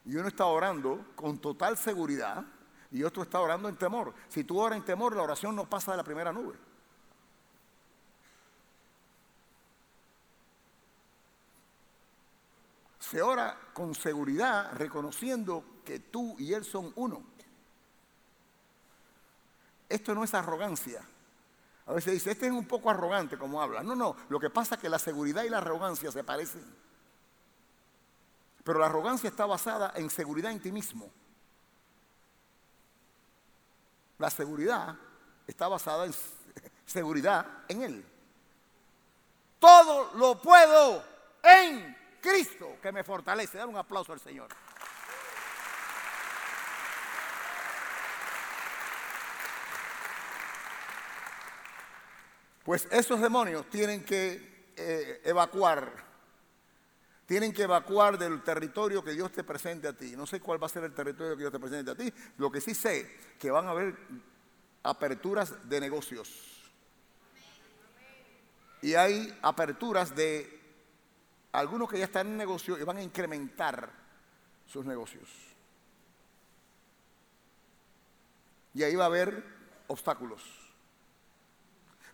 y 0.05 0.15
uno 0.15 0.27
está 0.27 0.45
orando 0.45 1.05
con 1.15 1.39
total 1.39 1.77
seguridad 1.77 2.45
y 2.91 3.03
otro 3.03 3.23
está 3.23 3.39
orando 3.39 3.67
en 3.67 3.75
temor. 3.75 4.13
Si 4.29 4.43
tú 4.43 4.59
oras 4.59 4.77
en 4.77 4.85
temor, 4.85 5.15
la 5.15 5.23
oración 5.23 5.55
no 5.55 5.69
pasa 5.69 5.91
de 5.91 5.97
la 5.97 6.03
primera 6.03 6.31
nube. 6.31 6.55
Se 12.99 13.21
ora 13.21 13.57
con 13.73 13.95
seguridad 13.95 14.73
reconociendo 14.73 15.63
que 15.87 15.99
tú 15.99 16.35
y 16.37 16.53
Él 16.53 16.65
son 16.65 16.91
uno. 16.97 17.23
Esto 19.87 20.13
no 20.13 20.25
es 20.25 20.33
arrogancia. 20.33 21.01
A 21.85 21.93
veces 21.93 22.11
dice, 22.11 22.31
este 22.31 22.47
es 22.47 22.51
un 22.51 22.67
poco 22.67 22.89
arrogante 22.89 23.37
como 23.37 23.61
habla. 23.61 23.81
No, 23.83 23.95
no, 23.95 24.17
lo 24.27 24.37
que 24.37 24.49
pasa 24.49 24.75
es 24.75 24.81
que 24.81 24.89
la 24.89 24.99
seguridad 24.99 25.43
y 25.43 25.49
la 25.49 25.59
arrogancia 25.59 26.11
se 26.11 26.25
parecen. 26.25 26.65
Pero 28.65 28.79
la 28.79 28.87
arrogancia 28.87 29.29
está 29.29 29.45
basada 29.45 29.93
en 29.95 30.09
seguridad 30.09 30.51
en 30.51 30.59
ti 30.59 30.73
mismo. 30.73 31.09
La 34.17 34.29
seguridad 34.29 34.97
está 35.47 35.69
basada 35.69 36.05
en 36.05 36.13
seguridad 36.85 37.63
en 37.69 37.81
Él. 37.81 38.05
Todo 39.57 40.11
lo 40.15 40.41
puedo 40.41 41.01
en 41.41 41.95
Cristo 42.21 42.75
que 42.81 42.91
me 42.91 43.05
fortalece. 43.05 43.57
Dar 43.57 43.69
un 43.69 43.77
aplauso 43.77 44.11
al 44.11 44.19
Señor. 44.19 44.49
Pues 52.67 52.85
esos 52.91 53.21
demonios 53.21 53.69
tienen 53.69 54.03
que 54.03 54.73
eh, 54.75 55.21
evacuar, 55.23 55.89
tienen 57.25 57.53
que 57.53 57.63
evacuar 57.63 58.17
del 58.17 58.43
territorio 58.43 59.01
que 59.01 59.13
Dios 59.13 59.31
te 59.31 59.45
presente 59.45 59.87
a 59.87 59.93
ti. 59.93 60.17
No 60.17 60.27
sé 60.27 60.41
cuál 60.41 60.61
va 60.61 60.65
a 60.65 60.69
ser 60.69 60.83
el 60.83 60.93
territorio 60.93 61.37
que 61.37 61.43
Dios 61.43 61.51
te 61.53 61.61
presente 61.61 61.91
a 61.91 61.95
ti. 61.95 62.13
Lo 62.37 62.51
que 62.51 62.59
sí 62.59 62.73
sé, 62.73 63.09
que 63.39 63.51
van 63.51 63.67
a 63.67 63.69
haber 63.69 63.95
aperturas 64.83 65.69
de 65.69 65.79
negocios. 65.79 66.67
Y 68.81 68.95
hay 68.95 69.33
aperturas 69.43 70.13
de 70.13 70.59
algunos 71.53 71.89
que 71.89 71.99
ya 71.99 72.03
están 72.03 72.27
en 72.27 72.35
negocio 72.35 72.77
y 72.77 72.83
van 72.83 72.97
a 72.97 73.01
incrementar 73.01 73.89
sus 74.65 74.85
negocios. 74.85 75.29
Y 78.73 78.83
ahí 78.83 78.95
va 78.97 79.05
a 79.05 79.07
haber 79.07 79.41
obstáculos. 79.87 80.66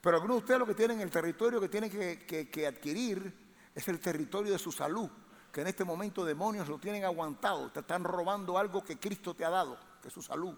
Pero 0.04 0.18
algunos 0.18 0.36
de 0.36 0.40
ustedes 0.40 0.60
lo 0.60 0.66
que 0.66 0.76
tienen, 0.76 1.00
el 1.00 1.10
territorio 1.10 1.62
que 1.62 1.70
tienen 1.70 1.90
que, 1.90 2.68
adquirir 2.68 3.34
es 3.74 3.88
el 3.88 4.02
territorio 4.02 4.52
de 4.52 4.60
su 4.60 4.70
salud, 4.70 5.10
que 5.50 5.62
en 5.62 5.68
este 5.68 5.86
momento 5.86 6.26
demonios 6.26 6.68
lo 6.68 6.78
tienen 6.78 7.06
aguantado, 7.06 7.72
te 7.72 7.80
están 7.80 8.04
robando 8.04 8.58
algo 8.58 8.84
que 8.84 9.00
Cristo 9.00 9.34
te 9.34 9.46
ha 9.46 9.50
dado, 9.50 9.80
que 10.02 10.10
es 10.10 10.14
su 10.14 10.22
salud. 10.22 10.58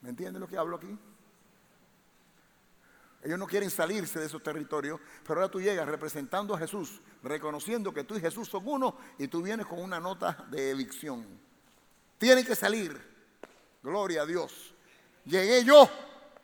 ¿Me 0.00 0.08
entienden 0.08 0.40
lo 0.40 0.48
que 0.48 0.56
hablo 0.56 0.76
aquí? 0.76 0.98
Ellos 3.22 3.38
no 3.38 3.46
quieren 3.46 3.68
salirse 3.68 4.18
de 4.18 4.24
esos 4.24 4.42
territorios, 4.42 4.98
pero 5.22 5.40
ahora 5.40 5.50
tú 5.50 5.60
llegas 5.60 5.86
representando 5.86 6.54
a 6.54 6.58
Jesús, 6.58 7.02
reconociendo 7.22 7.92
que 7.92 8.04
tú 8.04 8.16
y 8.16 8.20
Jesús 8.22 8.48
son 8.48 8.66
uno 8.66 8.96
y 9.18 9.28
tú 9.28 9.42
vienes 9.42 9.66
con 9.66 9.80
una 9.80 10.00
nota 10.00 10.46
de 10.50 10.70
evicción. 10.70 11.26
Tienen 12.16 12.46
que 12.46 12.56
salir. 12.56 12.98
Gloria 13.82 14.22
a 14.22 14.26
Dios. 14.26 14.74
Llegué 15.26 15.62
yo 15.62 15.90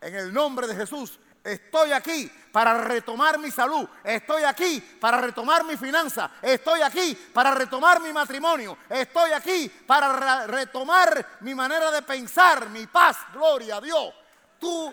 en 0.06 0.14
el 0.14 0.32
nombre 0.32 0.66
de 0.66 0.74
Jesús. 0.74 1.18
Estoy 1.42 1.92
aquí 1.92 2.30
para 2.50 2.74
retomar 2.78 3.38
mi 3.38 3.50
salud. 3.50 3.88
Estoy 4.02 4.42
aquí 4.42 4.80
para 5.00 5.20
retomar 5.20 5.64
mi 5.64 5.76
finanza. 5.76 6.30
Estoy 6.42 6.82
aquí 6.82 7.14
para 7.32 7.54
retomar 7.54 8.00
mi 8.00 8.12
matrimonio. 8.12 8.78
Estoy 8.88 9.32
aquí 9.32 9.68
para 9.86 10.46
retomar 10.46 11.38
mi 11.40 11.54
manera 11.54 11.90
de 11.90 12.02
pensar, 12.02 12.68
mi 12.70 12.86
paz. 12.86 13.18
Gloria 13.32 13.76
a 13.76 13.80
Dios. 13.80 14.12
Tú 14.58 14.92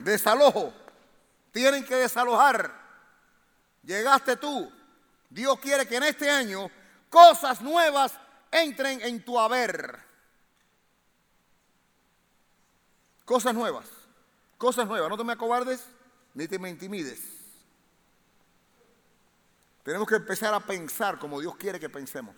Desalojo. 0.00 0.72
Tienen 1.52 1.84
que 1.84 1.96
desalojar. 1.96 2.72
Llegaste 3.82 4.36
tú. 4.36 4.72
Dios 5.28 5.58
quiere 5.60 5.86
que 5.86 5.96
en 5.96 6.04
este 6.04 6.30
año 6.30 6.70
cosas 7.10 7.60
nuevas 7.60 8.18
entren 8.50 9.02
en 9.02 9.22
tu 9.22 9.38
haber. 9.38 10.00
Cosas 13.24 13.54
nuevas. 13.54 13.86
Cosas 14.56 14.86
nuevas. 14.86 15.10
No 15.10 15.18
te 15.18 15.24
me 15.24 15.34
acobardes 15.34 15.84
ni 16.34 16.48
te 16.48 16.58
me 16.58 16.70
intimides. 16.70 17.20
Tenemos 19.82 20.08
que 20.08 20.16
empezar 20.16 20.54
a 20.54 20.60
pensar 20.60 21.18
como 21.18 21.40
Dios 21.40 21.56
quiere 21.56 21.80
que 21.80 21.88
pensemos. 21.88 22.36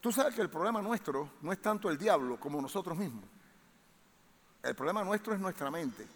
Tú 0.00 0.12
sabes 0.12 0.34
que 0.34 0.42
el 0.42 0.50
problema 0.50 0.80
nuestro 0.80 1.30
no 1.42 1.52
es 1.52 1.60
tanto 1.60 1.90
el 1.90 1.98
diablo 1.98 2.38
como 2.38 2.60
nosotros 2.60 2.96
mismos. 2.96 3.24
El 4.62 4.74
problema 4.74 5.04
nuestro 5.04 5.34
es 5.34 5.40
nuestra 5.40 5.70
mente. 5.70 6.06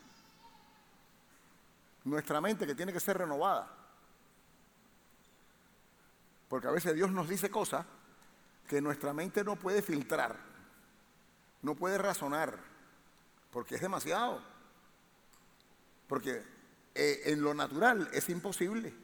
Nuestra 2.05 2.41
mente 2.41 2.67
que 2.67 2.75
tiene 2.75 2.93
que 2.93 3.01
ser 3.01 3.19
renovada. 3.19 3.82
Porque 6.53 6.69
a 6.69 6.71
veces 6.71 6.95
Dios 6.95 7.11
nos 7.11 7.31
dice 7.31 7.51
cosas 7.51 7.87
que 8.69 8.83
nuestra 8.83 9.15
mente 9.15 9.43
no 9.43 9.57
puede 9.57 9.81
filtrar, 9.81 10.37
no 11.63 11.75
puede 11.75 11.97
razonar, 11.97 12.59
porque 13.51 13.77
es 13.77 13.81
demasiado. 13.81 14.39
Porque 16.07 16.45
eh, 16.95 17.23
en 17.25 17.41
lo 17.41 17.55
natural 17.55 18.07
es 18.13 18.29
imposible. 18.29 18.95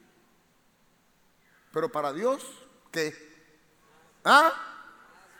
Pero 1.73 1.91
para 1.91 2.13
Dios, 2.13 2.45
¿qué? 2.91 3.15
¿Ah? 4.23 4.53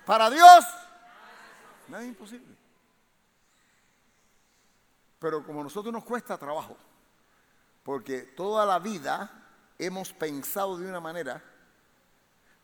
Para 0.04 0.32
Dios, 0.32 0.66
nada 1.90 2.02
es 2.02 2.10
imposible. 2.10 2.56
Pero 5.20 5.46
como 5.46 5.62
a 5.62 5.66
nosotros 5.66 5.94
nos 5.94 6.04
cuesta 6.04 6.40
trabajo, 6.40 6.76
porque 7.84 8.22
toda 8.24 8.66
la 8.66 8.80
vida 8.80 9.32
hemos 9.78 10.12
pensado 10.12 10.76
de 10.76 10.90
una 10.90 11.00
manera, 11.00 11.49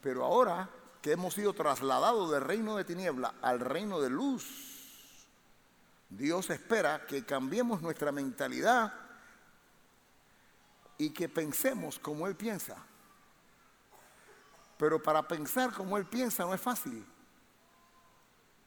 pero 0.05 0.23
ahora 0.23 0.69
que 1.01 1.13
hemos 1.13 1.33
sido 1.33 1.53
trasladados 1.53 2.29
del 2.29 2.41
reino 2.41 2.75
de 2.75 2.85
tiniebla 2.85 3.33
al 3.41 3.59
reino 3.59 3.99
de 3.99 4.11
luz, 4.11 5.25
Dios 6.09 6.47
espera 6.51 7.07
que 7.07 7.25
cambiemos 7.25 7.81
nuestra 7.81 8.11
mentalidad 8.11 8.93
y 10.99 11.09
que 11.09 11.27
pensemos 11.27 11.97
como 11.97 12.27
Él 12.27 12.35
piensa. 12.35 12.77
Pero 14.77 15.01
para 15.01 15.27
pensar 15.27 15.73
como 15.73 15.97
Él 15.97 16.05
piensa 16.05 16.43
no 16.43 16.53
es 16.53 16.61
fácil. 16.61 17.03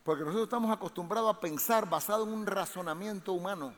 Porque 0.02 0.24
nosotros 0.24 0.48
estamos 0.48 0.72
acostumbrados 0.72 1.36
a 1.36 1.38
pensar 1.38 1.88
basado 1.88 2.24
en 2.24 2.32
un 2.32 2.46
razonamiento 2.46 3.32
humano. 3.32 3.72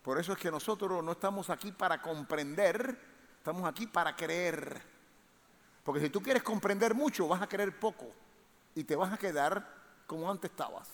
Por 0.00 0.18
eso 0.18 0.32
es 0.32 0.38
que 0.38 0.50
nosotros 0.50 1.04
no 1.04 1.12
estamos 1.12 1.50
aquí 1.50 1.70
para 1.70 2.00
comprender, 2.00 2.98
estamos 3.36 3.68
aquí 3.68 3.86
para 3.86 4.16
creer. 4.16 4.91
Porque 5.82 6.00
si 6.00 6.10
tú 6.10 6.22
quieres 6.22 6.42
comprender 6.42 6.94
mucho, 6.94 7.28
vas 7.28 7.42
a 7.42 7.48
creer 7.48 7.78
poco 7.78 8.06
y 8.74 8.84
te 8.84 8.96
vas 8.96 9.12
a 9.12 9.18
quedar 9.18 9.66
como 10.06 10.30
antes 10.30 10.50
estabas. 10.50 10.88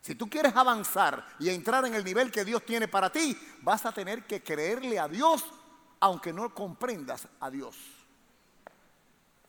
Si 0.00 0.14
tú 0.14 0.28
quieres 0.28 0.54
avanzar 0.56 1.24
y 1.38 1.50
entrar 1.50 1.84
en 1.84 1.94
el 1.94 2.04
nivel 2.04 2.30
que 2.30 2.44
Dios 2.44 2.64
tiene 2.64 2.88
para 2.88 3.10
ti, 3.10 3.38
vas 3.62 3.84
a 3.84 3.92
tener 3.92 4.24
que 4.26 4.42
creerle 4.42 4.98
a 4.98 5.08
Dios 5.08 5.44
aunque 6.00 6.32
no 6.32 6.54
comprendas 6.54 7.26
a 7.40 7.50
Dios. 7.50 7.76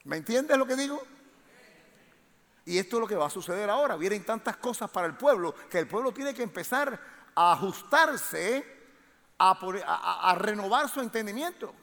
¿Me 0.04 0.18
entiendes 0.18 0.58
lo 0.58 0.65
que 0.65 0.76
digo? 0.76 1.02
Y 2.65 2.78
esto 2.78 2.98
es 2.98 3.02
lo 3.02 3.08
que 3.08 3.15
va 3.15 3.28
a 3.28 3.32
suceder 3.32 3.70
ahora. 3.70 3.96
Vienen 3.96 4.24
tantas 4.24 4.58
cosas 4.58 4.89
para 4.89 5.08
el 5.08 5.15
pueblo 5.15 5.56
que 5.70 5.80
el 5.80 5.88
pueblo 5.88 6.12
tiene 6.12 6.34
que 6.34 6.44
empezar 6.44 7.00
a 7.36 7.54
ajustarse, 7.54 8.63
a, 9.38 10.36
renovar 10.38 10.89
su 10.89 11.00
entendimiento, 11.00 11.74
a 11.74 11.79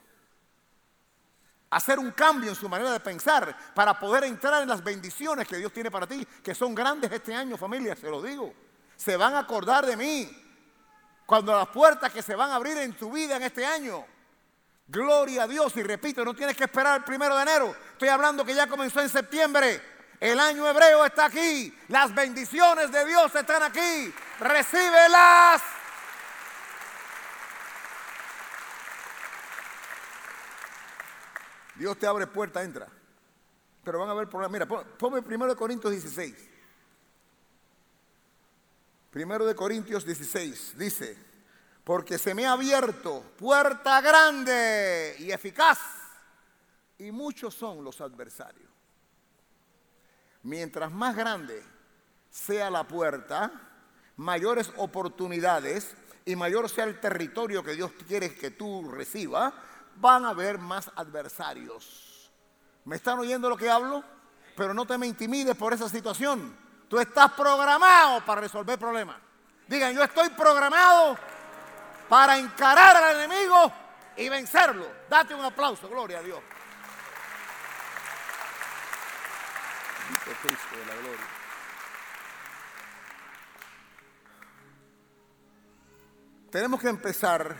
hacer 1.70 1.98
un 1.98 2.10
cambio 2.12 2.50
en 2.50 2.56
su 2.56 2.68
manera 2.68 2.92
de 2.92 3.00
pensar 3.00 3.56
para 3.74 3.98
poder 3.98 4.24
entrar 4.24 4.62
en 4.62 4.68
las 4.68 4.82
bendiciones 4.82 5.46
que 5.46 5.56
Dios 5.56 5.72
tiene 5.72 5.90
para 5.90 6.06
ti, 6.06 6.26
que 6.42 6.54
son 6.54 6.74
grandes 6.74 7.10
este 7.10 7.34
año, 7.34 7.56
familia, 7.56 7.96
se 7.96 8.08
lo 8.08 8.22
digo. 8.22 8.52
Se 8.96 9.16
van 9.16 9.34
a 9.34 9.40
acordar 9.40 9.84
de 9.84 9.96
mí 9.96 10.30
cuando 11.26 11.52
las 11.52 11.68
puertas 11.68 12.12
que 12.12 12.22
se 12.22 12.34
van 12.34 12.50
a 12.50 12.56
abrir 12.56 12.76
en 12.78 12.94
tu 12.94 13.10
vida 13.10 13.36
en 13.36 13.42
este 13.42 13.66
año 13.66 14.04
Gloria 14.88 15.44
a 15.44 15.48
Dios. 15.48 15.76
Y 15.76 15.82
repito, 15.82 16.24
no 16.24 16.34
tienes 16.34 16.56
que 16.56 16.64
esperar 16.64 16.98
el 16.98 17.04
primero 17.04 17.36
de 17.36 17.42
enero. 17.42 17.76
Estoy 17.92 18.08
hablando 18.08 18.44
que 18.44 18.54
ya 18.54 18.66
comenzó 18.66 19.00
en 19.00 19.08
septiembre. 19.08 19.82
El 20.20 20.38
año 20.38 20.66
hebreo 20.68 21.04
está 21.04 21.26
aquí. 21.26 21.76
Las 21.88 22.14
bendiciones 22.14 22.90
de 22.92 23.04
Dios 23.04 23.34
están 23.34 23.62
aquí. 23.62 24.14
Recíbelas. 24.40 25.62
Dios 31.78 31.98
te 31.98 32.06
abre 32.06 32.26
puerta, 32.26 32.62
entra. 32.62 32.88
Pero 33.84 34.00
van 34.00 34.08
a 34.08 34.12
haber 34.12 34.28
problemas. 34.28 34.52
Mira, 34.52 34.86
ponme 34.98 35.22
primero 35.22 35.50
de 35.50 35.56
Corintios 35.56 35.92
16. 35.92 36.34
Primero 39.10 39.46
de 39.46 39.54
Corintios 39.54 40.04
16 40.04 40.74
dice, 40.76 41.16
porque 41.84 42.18
se 42.18 42.34
me 42.34 42.46
ha 42.46 42.52
abierto 42.52 43.22
puerta 43.38 44.00
grande 44.00 45.16
y 45.20 45.30
eficaz, 45.30 45.78
y 46.98 47.10
muchos 47.12 47.54
son 47.54 47.84
los 47.84 48.00
adversarios. 48.00 48.68
Mientras 50.42 50.92
más 50.92 51.16
grande 51.16 51.62
sea 52.28 52.68
la 52.70 52.84
puerta, 52.84 53.50
mayores 54.16 54.70
oportunidades 54.76 55.94
y 56.24 56.36
mayor 56.36 56.68
sea 56.68 56.84
el 56.84 57.00
territorio 57.00 57.62
que 57.62 57.74
Dios 57.74 57.92
quiere 58.06 58.34
que 58.34 58.50
tú 58.50 58.90
recibas, 58.90 59.54
van 59.96 60.24
a 60.24 60.30
haber 60.30 60.58
más 60.58 60.90
adversarios. 60.96 62.30
¿Me 62.84 62.96
están 62.96 63.18
oyendo 63.18 63.48
lo 63.48 63.56
que 63.56 63.70
hablo? 63.70 64.04
Pero 64.56 64.72
no 64.72 64.86
te 64.86 64.96
me 64.96 65.06
intimides 65.06 65.56
por 65.56 65.72
esa 65.72 65.88
situación. 65.88 66.56
Tú 66.88 66.98
estás 66.98 67.32
programado 67.32 68.24
para 68.24 68.40
resolver 68.40 68.78
problemas. 68.78 69.16
Digan, 69.66 69.94
yo 69.94 70.02
estoy 70.02 70.28
programado 70.30 71.18
para 72.08 72.38
encarar 72.38 72.96
al 72.96 73.16
enemigo 73.16 73.72
y 74.16 74.28
vencerlo. 74.28 74.86
Date 75.08 75.34
un 75.34 75.44
aplauso, 75.44 75.88
gloria 75.88 76.18
a 76.18 76.22
Dios. 76.22 76.40
Cristo 80.42 80.76
de 80.76 80.86
la 80.86 80.94
gloria. 80.94 81.26
Tenemos 86.50 86.80
que 86.80 86.88
empezar, 86.88 87.56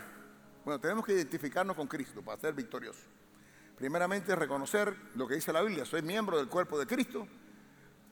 bueno, 0.67 0.81
tenemos 0.81 1.05
que 1.05 1.13
identificarnos 1.13 1.77
con 1.77 1.87
Cristo 1.87 2.21
para 2.21 2.41
ser 2.41 2.53
victoriosos. 2.53 3.01
Primeramente, 3.77 4.35
reconocer 4.35 4.93
lo 5.15 5.25
que 5.25 5.35
dice 5.35 5.53
la 5.53 5.61
Biblia, 5.61 5.85
soy 5.85 6.01
miembro 6.01 6.35
del 6.35 6.49
cuerpo 6.49 6.77
de 6.77 6.85
Cristo, 6.85 7.25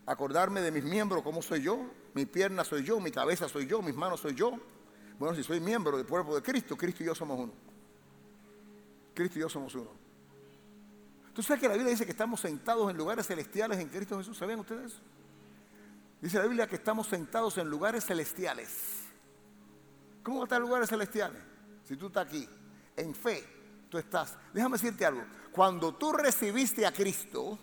acordarme 0.06 0.62
de 0.62 0.72
mis 0.72 0.86
miembros, 0.86 1.22
cómo 1.22 1.42
soy 1.42 1.64
yo, 1.64 1.86
mi 2.14 2.26
pierna 2.26 2.64
soy 2.64 2.86
yo, 2.86 3.02
mi 3.02 3.12
cabeza 3.12 3.50
soy 3.50 3.68
yo, 3.68 3.82
mis 3.82 3.94
manos 3.94 4.22
soy 4.22 4.36
yo, 4.36 4.58
bueno, 5.20 5.36
si 5.36 5.44
soy 5.44 5.60
miembro 5.60 5.98
del 5.98 6.06
cuerpo 6.06 6.34
de 6.34 6.42
Cristo, 6.42 6.78
Cristo 6.78 7.04
y 7.04 7.08
yo 7.08 7.14
somos 7.14 7.38
uno. 7.38 7.52
Cristo 9.14 9.38
y 9.38 9.42
yo 9.42 9.50
somos 9.50 9.76
uno. 9.76 9.92
¿Tú 11.34 11.44
sabes 11.44 11.60
que 11.60 11.68
la 11.68 11.74
Biblia 11.74 11.92
dice 11.92 12.06
que 12.06 12.12
estamos 12.12 12.40
sentados 12.40 12.90
en 12.90 12.96
lugares 12.96 13.28
celestiales 13.28 13.80
en 13.80 13.90
Cristo 13.90 14.18
Jesús? 14.18 14.38
¿Sabían 14.38 14.62
ustedes? 14.62 14.94
Dice 16.22 16.38
la 16.38 16.46
Biblia 16.46 16.68
que 16.68 16.78
estamos 16.78 17.08
sentados 17.08 17.58
en 17.58 17.70
lugares 17.70 18.06
celestiales. 18.06 19.02
¿Cómo 20.24 20.46
están 20.46 20.62
lugares 20.62 20.88
celestiales? 20.88 21.55
Si 21.86 21.96
tú 21.96 22.08
estás 22.08 22.28
aquí, 22.28 22.48
en 22.98 23.14
fe, 23.14 23.44
tú 23.90 23.98
estás. 23.98 24.38
Déjame 24.54 24.78
decirte 24.78 25.06
algo. 25.06 25.24
Cuando 25.52 25.96
tú 25.96 26.12
recibiste 26.12 26.86
a 26.86 26.92
Cristo, 26.92 27.58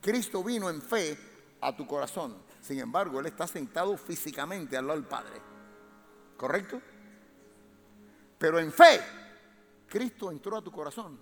Cristo 0.00 0.44
vino 0.44 0.68
en 0.70 0.80
fe 0.82 1.18
a 1.60 1.74
tu 1.74 1.86
corazón. 1.86 2.36
Sin 2.60 2.78
embargo, 2.78 3.20
Él 3.20 3.26
está 3.26 3.46
sentado 3.46 3.96
físicamente 3.96 4.76
al 4.76 4.86
lado 4.86 5.00
del 5.00 5.08
Padre. 5.08 5.40
¿Correcto? 6.36 6.80
Pero 8.38 8.58
en 8.60 8.70
fe, 8.70 9.00
Cristo 9.88 10.30
entró 10.30 10.58
a 10.58 10.62
tu 10.62 10.70
corazón. 10.70 11.18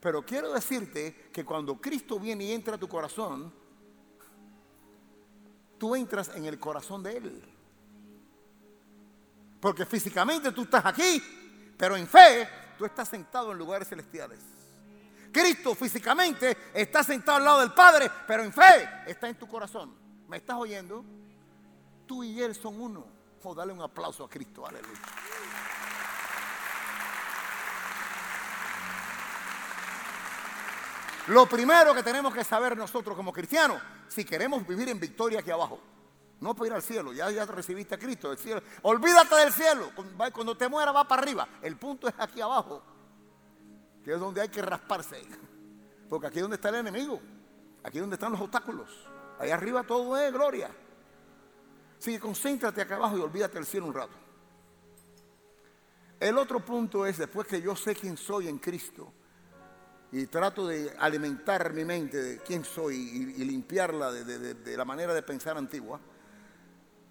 Pero 0.00 0.24
quiero 0.24 0.52
decirte 0.52 1.28
que 1.32 1.44
cuando 1.44 1.80
Cristo 1.80 2.20
viene 2.20 2.44
y 2.44 2.52
entra 2.52 2.76
a 2.76 2.78
tu 2.78 2.88
corazón, 2.88 3.52
tú 5.76 5.96
entras 5.96 6.30
en 6.36 6.46
el 6.46 6.58
corazón 6.58 7.02
de 7.02 7.16
Él. 7.16 7.57
Porque 9.60 9.84
físicamente 9.84 10.52
tú 10.52 10.62
estás 10.62 10.84
aquí, 10.86 11.22
pero 11.76 11.96
en 11.96 12.06
fe 12.06 12.48
tú 12.76 12.84
estás 12.84 13.08
sentado 13.08 13.52
en 13.52 13.58
lugares 13.58 13.88
celestiales. 13.88 14.40
Cristo 15.32 15.74
físicamente 15.74 16.56
está 16.72 17.02
sentado 17.02 17.38
al 17.38 17.44
lado 17.44 17.60
del 17.60 17.72
Padre, 17.72 18.10
pero 18.26 18.42
en 18.42 18.52
fe 18.52 18.88
está 19.06 19.28
en 19.28 19.36
tu 19.36 19.46
corazón. 19.46 19.94
¿Me 20.28 20.38
estás 20.38 20.56
oyendo? 20.56 21.04
Tú 22.06 22.24
y 22.24 22.40
Él 22.40 22.54
son 22.54 22.80
uno. 22.80 23.18
Oh, 23.42 23.54
dale 23.54 23.72
un 23.72 23.80
aplauso 23.80 24.24
a 24.24 24.28
Cristo, 24.28 24.66
aleluya. 24.66 25.00
Lo 31.28 31.46
primero 31.46 31.94
que 31.94 32.02
tenemos 32.02 32.34
que 32.34 32.44
saber 32.44 32.76
nosotros 32.76 33.16
como 33.16 33.32
cristianos, 33.32 33.80
si 34.08 34.24
queremos 34.24 34.66
vivir 34.66 34.88
en 34.90 35.00
victoria 35.00 35.40
aquí 35.40 35.50
abajo, 35.50 35.80
no 36.40 36.54
para 36.54 36.66
ir 36.68 36.72
al 36.74 36.82
cielo, 36.82 37.12
ya, 37.12 37.30
ya 37.30 37.44
recibiste 37.46 37.94
a 37.94 37.98
Cristo. 37.98 38.34
Olvídate 38.82 39.34
del 39.36 39.52
cielo, 39.52 39.90
cuando 40.32 40.56
te 40.56 40.68
muera 40.68 40.92
va 40.92 41.06
para 41.06 41.22
arriba. 41.22 41.48
El 41.62 41.76
punto 41.76 42.08
es 42.08 42.14
aquí 42.18 42.40
abajo, 42.40 42.82
que 44.04 44.14
es 44.14 44.20
donde 44.20 44.40
hay 44.40 44.48
que 44.48 44.62
rasparse. 44.62 45.22
Porque 46.08 46.26
aquí 46.28 46.38
es 46.38 46.42
donde 46.42 46.56
está 46.56 46.68
el 46.70 46.76
enemigo, 46.76 47.20
aquí 47.82 47.98
es 47.98 48.02
donde 48.02 48.14
están 48.14 48.32
los 48.32 48.40
obstáculos. 48.40 48.88
Ahí 49.38 49.50
arriba 49.50 49.82
todo 49.82 50.16
es 50.16 50.32
gloria. 50.32 50.70
Así 51.98 52.12
que 52.12 52.20
concéntrate 52.20 52.80
acá 52.80 52.96
abajo 52.96 53.18
y 53.18 53.20
olvídate 53.20 53.54
del 53.54 53.66
cielo 53.66 53.86
un 53.86 53.94
rato. 53.94 54.14
El 56.20 56.38
otro 56.38 56.64
punto 56.64 57.06
es, 57.06 57.18
después 57.18 57.46
que 57.46 57.60
yo 57.60 57.76
sé 57.76 57.94
quién 57.94 58.16
soy 58.16 58.48
en 58.48 58.58
Cristo, 58.58 59.12
y 60.10 60.26
trato 60.26 60.66
de 60.66 60.90
alimentar 60.98 61.72
mi 61.72 61.84
mente 61.84 62.16
de 62.20 62.38
quién 62.38 62.64
soy 62.64 62.96
y, 63.36 63.44
limpiarla 63.44 64.10
de, 64.10 64.76
la 64.76 64.84
manera 64.84 65.12
de 65.12 65.22
pensar 65.22 65.56
antigua, 65.58 66.00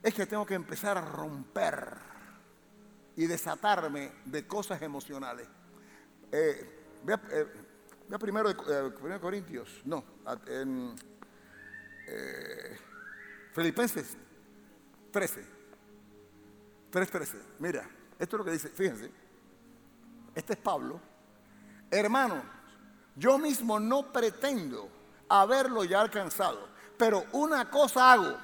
es 0.01 0.13
que 0.13 0.25
tengo 0.25 0.45
que 0.45 0.53
empezar 0.53 0.97
a 0.97 1.01
romper 1.01 1.97
y 3.15 3.25
desatarme 3.25 4.12
de 4.25 4.45
cosas 4.45 4.81
emocionales. 4.81 5.47
Eh, 6.31 6.99
vea, 7.03 7.21
eh, 7.31 7.47
primero, 8.19 8.49
eh, 8.49 9.19
Corintios, 9.19 9.81
no, 9.86 10.03
en 10.47 10.95
Filipenses 13.53 14.15
13, 15.12 15.45
3.13, 16.91 17.41
mira, 17.60 17.89
esto 18.19 18.36
es 18.36 18.38
lo 18.38 18.45
que 18.45 18.51
dice, 18.51 18.69
fíjense, 18.69 19.12
este 20.36 20.53
es 20.53 20.60
Pablo, 20.60 21.01
hermano, 21.89 22.41
yo 23.15 23.38
mismo 23.39 23.79
no 23.79 24.13
pretendo 24.13 24.89
haberlo 25.27 25.83
ya 25.83 26.01
alcanzado, 26.01 26.67
pero 26.97 27.25
una 27.33 27.69
cosa 27.69 28.13
hago. 28.13 28.38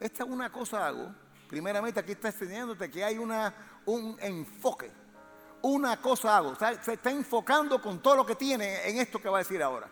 Esta 0.00 0.24
una 0.24 0.50
cosa 0.50 0.86
hago. 0.86 1.14
Primeramente 1.46 2.00
aquí 2.00 2.12
está 2.12 2.28
enseñándote 2.28 2.90
que 2.90 3.04
hay 3.04 3.18
un 3.18 4.16
enfoque. 4.20 4.90
Una 5.62 6.00
cosa 6.00 6.38
hago. 6.38 6.56
se 6.56 6.94
está 6.94 7.10
enfocando 7.10 7.82
con 7.82 8.00
todo 8.00 8.16
lo 8.16 8.26
que 8.26 8.34
tiene 8.34 8.88
en 8.88 8.96
esto 8.96 9.20
que 9.20 9.28
va 9.28 9.38
a 9.38 9.42
decir 9.42 9.62
ahora. 9.62 9.88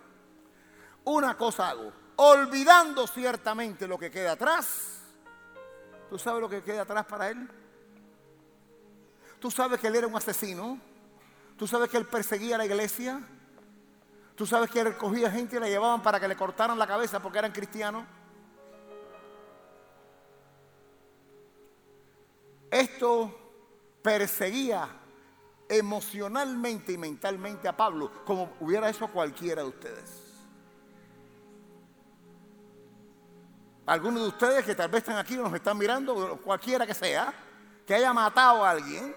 Una 1.05 1.37
cosa 1.37 1.69
hago. 1.69 1.93
Olvidando 2.17 3.07
ciertamente 3.07 3.87
lo 3.87 3.99
que 3.99 4.11
queda 4.11 4.33
atrás. 4.33 5.03
¿Tú 6.09 6.19
sabes 6.19 6.41
lo 6.41 6.49
que 6.49 6.63
queda 6.63 6.83
atrás 6.83 7.05
para 7.05 7.29
él? 7.29 7.49
¿Tú 9.39 9.51
sabes 9.51 9.79
que 9.79 9.89
él 9.89 9.97
era 9.97 10.07
un 10.07 10.17
asesino? 10.17 10.81
¿Tú 11.59 11.67
sabes 11.67 11.91
que 11.91 11.99
él 11.99 12.07
perseguía 12.07 12.55
a 12.55 12.59
la 12.59 12.65
iglesia? 12.65 13.21
¿Tú 14.35 14.47
sabes 14.47 14.71
que 14.71 14.83
recogía 14.83 15.31
gente 15.31 15.57
y 15.57 15.61
la 15.61 15.69
llevaban 15.69 16.03
para 16.03 16.19
que 16.19 16.29
le 16.29 16.37
cortaran 16.37 16.79
la 16.79 16.87
cabeza 16.87 17.21
porque 17.21 17.39
eran 17.39 17.53
cristianos? 17.53 18.05
Esto 22.71 23.35
perseguía 24.03 24.89
emocionalmente 25.69 26.93
y 26.93 26.99
mentalmente 26.99 27.69
a 27.69 27.77
Pablo 27.77 28.25
como 28.25 28.57
hubiera 28.61 28.89
hecho 28.89 29.07
cualquiera 29.09 29.63
de 29.63 29.69
ustedes. 29.69 30.29
Algunos 33.87 34.23
de 34.23 34.29
ustedes 34.29 34.65
que 34.65 34.75
tal 34.75 34.91
vez 34.91 34.99
están 35.03 35.17
aquí 35.17 35.37
o 35.39 35.43
nos 35.43 35.55
están 35.55 35.79
mirando, 35.79 36.39
cualquiera 36.45 36.87
que 36.87 36.93
sea, 36.93 37.33
que 37.87 37.95
haya 37.95 38.13
matado 38.13 38.63
a 38.63 38.71
alguien, 38.71 39.15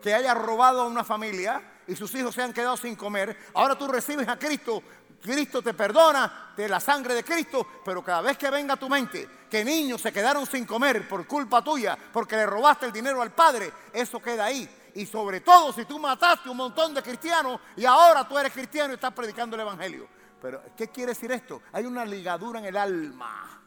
que 0.00 0.14
haya 0.14 0.32
robado 0.32 0.82
a 0.82 0.86
una 0.86 1.02
familia, 1.02 1.60
y 1.88 1.96
sus 1.96 2.14
hijos 2.14 2.32
se 2.34 2.42
han 2.42 2.52
quedado 2.52 2.76
sin 2.76 2.94
comer. 2.94 3.36
Ahora 3.52 3.76
tú 3.76 3.88
recibes 3.88 4.28
a 4.28 4.38
Cristo, 4.38 4.80
Cristo 5.22 5.62
te 5.62 5.72
perdona 5.72 6.52
de 6.56 6.68
la 6.68 6.80
sangre 6.80 7.14
de 7.14 7.24
Cristo, 7.24 7.66
pero 7.84 8.02
cada 8.02 8.20
vez 8.20 8.36
que 8.36 8.50
venga 8.50 8.74
a 8.74 8.76
tu 8.76 8.88
mente 8.88 9.42
que 9.48 9.64
niños 9.64 10.00
se 10.00 10.12
quedaron 10.12 10.46
sin 10.46 10.64
comer 10.64 11.06
por 11.06 11.26
culpa 11.26 11.62
tuya, 11.62 11.96
porque 12.12 12.36
le 12.36 12.46
robaste 12.46 12.86
el 12.86 12.92
dinero 12.92 13.20
al 13.22 13.32
Padre, 13.32 13.70
eso 13.92 14.18
queda 14.18 14.46
ahí. 14.46 14.68
Y 14.94 15.06
sobre 15.06 15.40
todo 15.40 15.72
si 15.72 15.84
tú 15.84 15.98
mataste 15.98 16.48
un 16.48 16.56
montón 16.56 16.94
de 16.94 17.02
cristianos 17.02 17.60
y 17.76 17.84
ahora 17.84 18.26
tú 18.26 18.38
eres 18.38 18.52
cristiano 18.52 18.92
y 18.92 18.94
estás 18.94 19.12
predicando 19.12 19.54
el 19.54 19.60
Evangelio. 19.60 20.08
Pero, 20.40 20.62
¿qué 20.76 20.88
quiere 20.88 21.12
decir 21.12 21.30
esto? 21.30 21.62
Hay 21.72 21.84
una 21.84 22.04
ligadura 22.04 22.58
en 22.58 22.64
el 22.64 22.76
alma. 22.76 23.60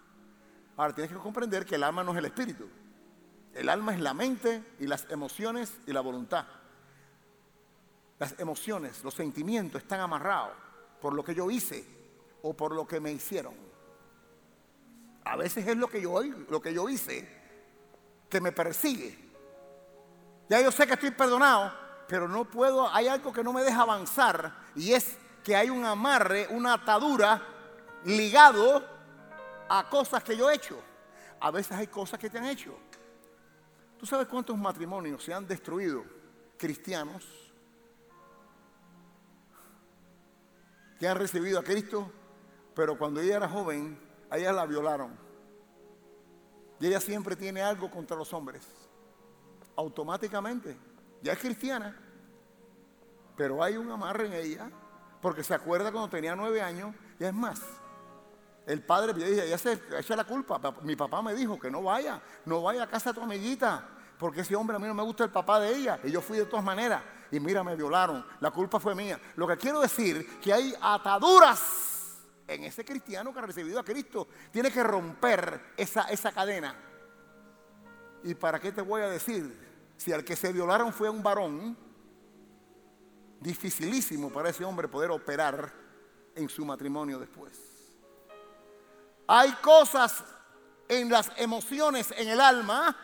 Ahora 0.75 0.93
tienes 0.93 1.13
que 1.13 1.19
comprender 1.19 1.65
que 1.65 1.75
el 1.75 1.83
alma 1.83 2.03
no 2.03 2.11
es 2.11 2.17
el 2.17 2.25
espíritu. 2.25 2.67
El 3.53 3.69
alma 3.69 3.93
es 3.93 4.01
la 4.01 4.13
mente 4.13 4.75
y 4.79 4.87
las 4.87 5.05
emociones 5.09 5.71
y 5.85 5.93
la 5.93 6.01
voluntad. 6.01 6.45
Las 8.19 8.37
emociones, 8.39 9.03
los 9.03 9.13
sentimientos 9.13 9.83
están 9.83 9.99
amarrados 9.99 10.64
por 11.05 11.13
lo 11.13 11.23
que 11.23 11.35
yo 11.35 11.51
hice 11.51 11.85
o 12.41 12.55
por 12.55 12.73
lo 12.73 12.87
que 12.87 12.99
me 12.99 13.11
hicieron. 13.11 13.53
A 15.23 15.35
veces 15.35 15.67
es 15.67 15.77
lo 15.77 15.87
que 15.87 16.01
yo, 16.01 16.89
hice 16.89 17.29
que 18.27 18.41
me 18.41 18.51
persigue. 18.51 19.15
Ya 20.49 20.59
yo 20.61 20.71
sé 20.71 20.87
que 20.87 20.93
estoy 20.93 21.11
perdonado, 21.11 21.71
pero 22.07 22.27
no 22.27 22.45
puedo, 22.45 22.91
hay 22.91 23.07
algo 23.07 23.31
que 23.31 23.43
no 23.43 23.53
me 23.53 23.61
deja 23.61 23.83
avanzar 23.83 24.51
y 24.73 24.93
es 24.93 25.15
que 25.43 25.55
hay 25.55 25.69
un 25.69 25.85
amarre, 25.85 26.47
una 26.49 26.73
atadura 26.73 27.39
ligado 28.03 28.83
a 29.69 29.87
cosas 29.87 30.23
que 30.23 30.35
yo 30.35 30.49
he 30.49 30.55
hecho. 30.55 30.81
A 31.39 31.51
veces 31.51 31.77
hay 31.77 31.85
cosas 31.85 32.19
que 32.19 32.31
te 32.31 32.39
han 32.39 32.45
hecho. 32.45 32.75
¿Tú 33.99 34.07
sabes 34.07 34.25
cuántos 34.25 34.57
matrimonios 34.57 35.23
se 35.23 35.35
han 35.35 35.47
destruido 35.47 36.03
cristianos 36.57 37.44
que 40.99 41.07
han 41.07 41.17
recibido 41.17 41.59
a 41.59 41.63
Cristo, 41.63 42.11
pero 42.73 42.97
cuando 42.97 43.21
ella 43.21 43.37
era 43.37 43.49
joven, 43.49 43.99
a 44.29 44.37
ella 44.37 44.51
la 44.51 44.65
violaron. 44.65 45.17
Y 46.79 46.87
ella 46.87 46.99
siempre 46.99 47.35
tiene 47.35 47.61
algo 47.61 47.89
contra 47.89 48.17
los 48.17 48.33
hombres. 48.33 48.67
Automáticamente. 49.75 50.77
Ya 51.21 51.33
es 51.33 51.39
cristiana. 51.39 51.97
Pero 53.37 53.63
hay 53.63 53.77
un 53.77 53.89
amarre 53.89 54.27
en 54.27 54.33
ella. 54.33 54.69
Porque 55.21 55.43
se 55.43 55.53
acuerda 55.53 55.91
cuando 55.91 56.09
tenía 56.09 56.35
nueve 56.35 56.61
años. 56.61 56.93
Y 57.19 57.23
es 57.23 57.33
más. 57.33 57.61
El 58.65 58.83
padre 58.83 59.13
me 59.13 59.23
dice, 59.23 59.45
ella 59.45 59.57
se 59.57 59.79
echa 59.97 60.15
la 60.15 60.25
culpa. 60.25 60.59
Mi 60.81 60.95
papá 60.95 61.21
me 61.21 61.33
dijo 61.33 61.57
que 61.57 61.71
no 61.71 61.81
vaya. 61.81 62.21
No 62.45 62.61
vaya 62.61 62.83
a 62.83 62.87
casa 62.87 63.11
de 63.11 63.19
tu 63.19 63.21
amiguita. 63.21 63.87
Porque 64.17 64.41
ese 64.41 64.55
hombre 64.55 64.75
a 64.75 64.79
mí 64.79 64.87
no 64.87 64.93
me 64.93 65.03
gusta 65.03 65.23
el 65.23 65.31
papá 65.31 65.59
de 65.59 65.75
ella. 65.75 65.99
Y 66.03 66.11
yo 66.11 66.21
fui 66.21 66.37
de 66.37 66.45
todas 66.45 66.63
maneras 66.63 67.01
y 67.31 67.39
mira, 67.39 67.63
me 67.63 67.75
violaron, 67.75 68.25
la 68.39 68.51
culpa 68.51 68.79
fue 68.79 68.95
mía. 68.95 69.19
Lo 69.35 69.47
que 69.47 69.57
quiero 69.57 69.81
decir 69.81 70.39
que 70.39 70.53
hay 70.53 70.73
ataduras 70.79 71.85
en 72.47 72.63
ese 72.63 72.85
cristiano 72.85 73.33
que 73.33 73.39
ha 73.39 73.43
recibido 73.43 73.79
a 73.79 73.83
Cristo. 73.83 74.27
Tiene 74.51 74.71
que 74.71 74.83
romper 74.83 75.73
esa, 75.77 76.03
esa 76.03 76.31
cadena. 76.31 76.75
¿Y 78.23 78.35
para 78.35 78.59
qué 78.59 78.71
te 78.71 78.81
voy 78.81 79.01
a 79.01 79.09
decir? 79.09 79.65
Si 79.97 80.11
al 80.11 80.23
que 80.23 80.35
se 80.35 80.51
violaron 80.51 80.91
fue 80.93 81.09
un 81.09 81.23
varón, 81.23 81.77
dificilísimo 83.39 84.31
para 84.31 84.49
ese 84.49 84.65
hombre 84.65 84.87
poder 84.87 85.11
operar 85.11 85.71
en 86.35 86.49
su 86.49 86.65
matrimonio 86.65 87.19
después. 87.19 87.53
Hay 89.27 89.51
cosas 89.53 90.23
en 90.87 91.09
las 91.09 91.31
emociones, 91.37 92.13
en 92.17 92.29
el 92.29 92.39
alma, 92.39 92.95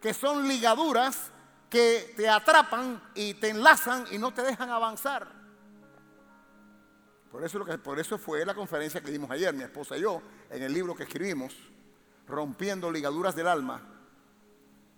que 0.00 0.12
son 0.12 0.46
ligaduras 0.46 1.31
que 1.72 2.12
te 2.14 2.28
atrapan 2.28 3.02
y 3.14 3.32
te 3.32 3.48
enlazan 3.48 4.04
y 4.10 4.18
no 4.18 4.34
te 4.34 4.42
dejan 4.42 4.68
avanzar. 4.68 5.26
Por 7.30 7.42
eso, 7.42 7.58
lo 7.60 7.64
que, 7.64 7.78
por 7.78 7.98
eso 7.98 8.18
fue 8.18 8.44
la 8.44 8.54
conferencia 8.54 9.00
que 9.00 9.10
dimos 9.10 9.30
ayer, 9.30 9.54
mi 9.54 9.62
esposa 9.62 9.96
y 9.96 10.02
yo, 10.02 10.20
en 10.50 10.62
el 10.62 10.70
libro 10.70 10.94
que 10.94 11.04
escribimos, 11.04 11.56
Rompiendo 12.28 12.90
ligaduras 12.90 13.34
del 13.34 13.48
alma. 13.48 13.82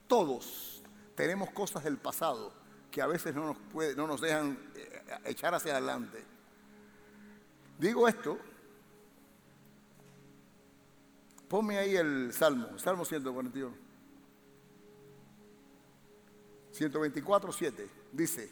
Todos 0.07 0.83
tenemos 1.15 1.51
cosas 1.51 1.83
del 1.83 1.97
pasado 1.97 2.53
que 2.91 3.01
a 3.01 3.07
veces 3.07 3.35
no 3.35 3.47
nos, 3.47 3.57
puede, 3.57 3.97
no 3.97 4.07
nos 4.07 4.21
dejan 4.21 4.59
eh, 4.75 5.03
echar 5.25 5.55
hacia 5.55 5.73
adelante. 5.73 6.23
Digo 7.79 8.07
esto, 8.07 8.39
ponme 11.49 11.79
ahí 11.79 11.97
el 11.97 12.33
Salmo, 12.33 12.79
Salmo 12.79 13.05
141. 13.05 13.84
124, 16.75 17.53
7. 17.53 17.91
Dice, 18.13 18.51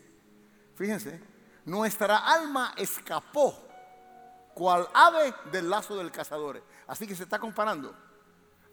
fíjense, 0.77 1.21
nuestra 1.65 2.19
alma 2.19 2.73
escapó 2.77 3.69
cual 4.55 4.89
ave 4.95 5.35
del 5.51 5.69
lazo 5.69 5.97
del 5.97 6.13
cazador. 6.13 6.63
Así 6.87 7.07
que 7.07 7.17
se 7.17 7.25
está 7.25 7.39
comparando. 7.39 7.95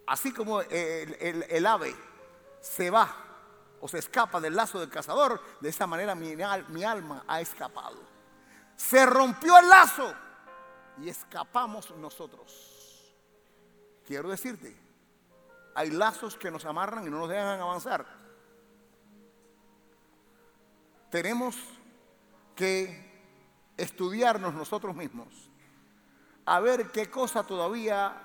Así 0.06 0.32
como 0.32 0.62
el, 0.62 1.66
ave 1.66 1.96
se 2.62 2.90
va 2.90 3.16
o 3.82 3.88
se 3.88 4.00
escapa 4.00 4.40
del 4.40 4.56
lazo 4.56 4.80
del 4.80 4.90
cazador, 4.90 5.42
de 5.62 5.70
esa 5.70 5.88
manera 5.88 6.14
mi, 6.14 6.36
mi 6.36 6.84
alma 6.84 7.24
ha 7.28 7.42
escapado. 7.42 7.98
Se 8.76 9.06
rompió 9.06 9.58
el 9.58 9.68
lazo 9.68 10.14
y 11.02 11.10
escapamos 11.10 11.90
nosotros. 11.92 13.16
Quiero 14.06 14.30
decirte, 14.30 14.76
hay 15.76 15.92
lazos 15.92 16.36
que 16.38 16.52
nos 16.52 16.66
amarran 16.66 17.06
y 17.08 17.10
no 17.10 17.20
nos 17.20 17.30
dejan 17.30 17.60
avanzar 17.60 18.19
tenemos 21.10 21.56
que 22.56 23.10
estudiarnos 23.78 24.54
nosotros 24.54 24.96
mismos, 24.96 25.28
a 26.46 26.60
ver 26.60 26.92
qué 26.92 27.10
cosa 27.10 27.44
todavía 27.44 28.22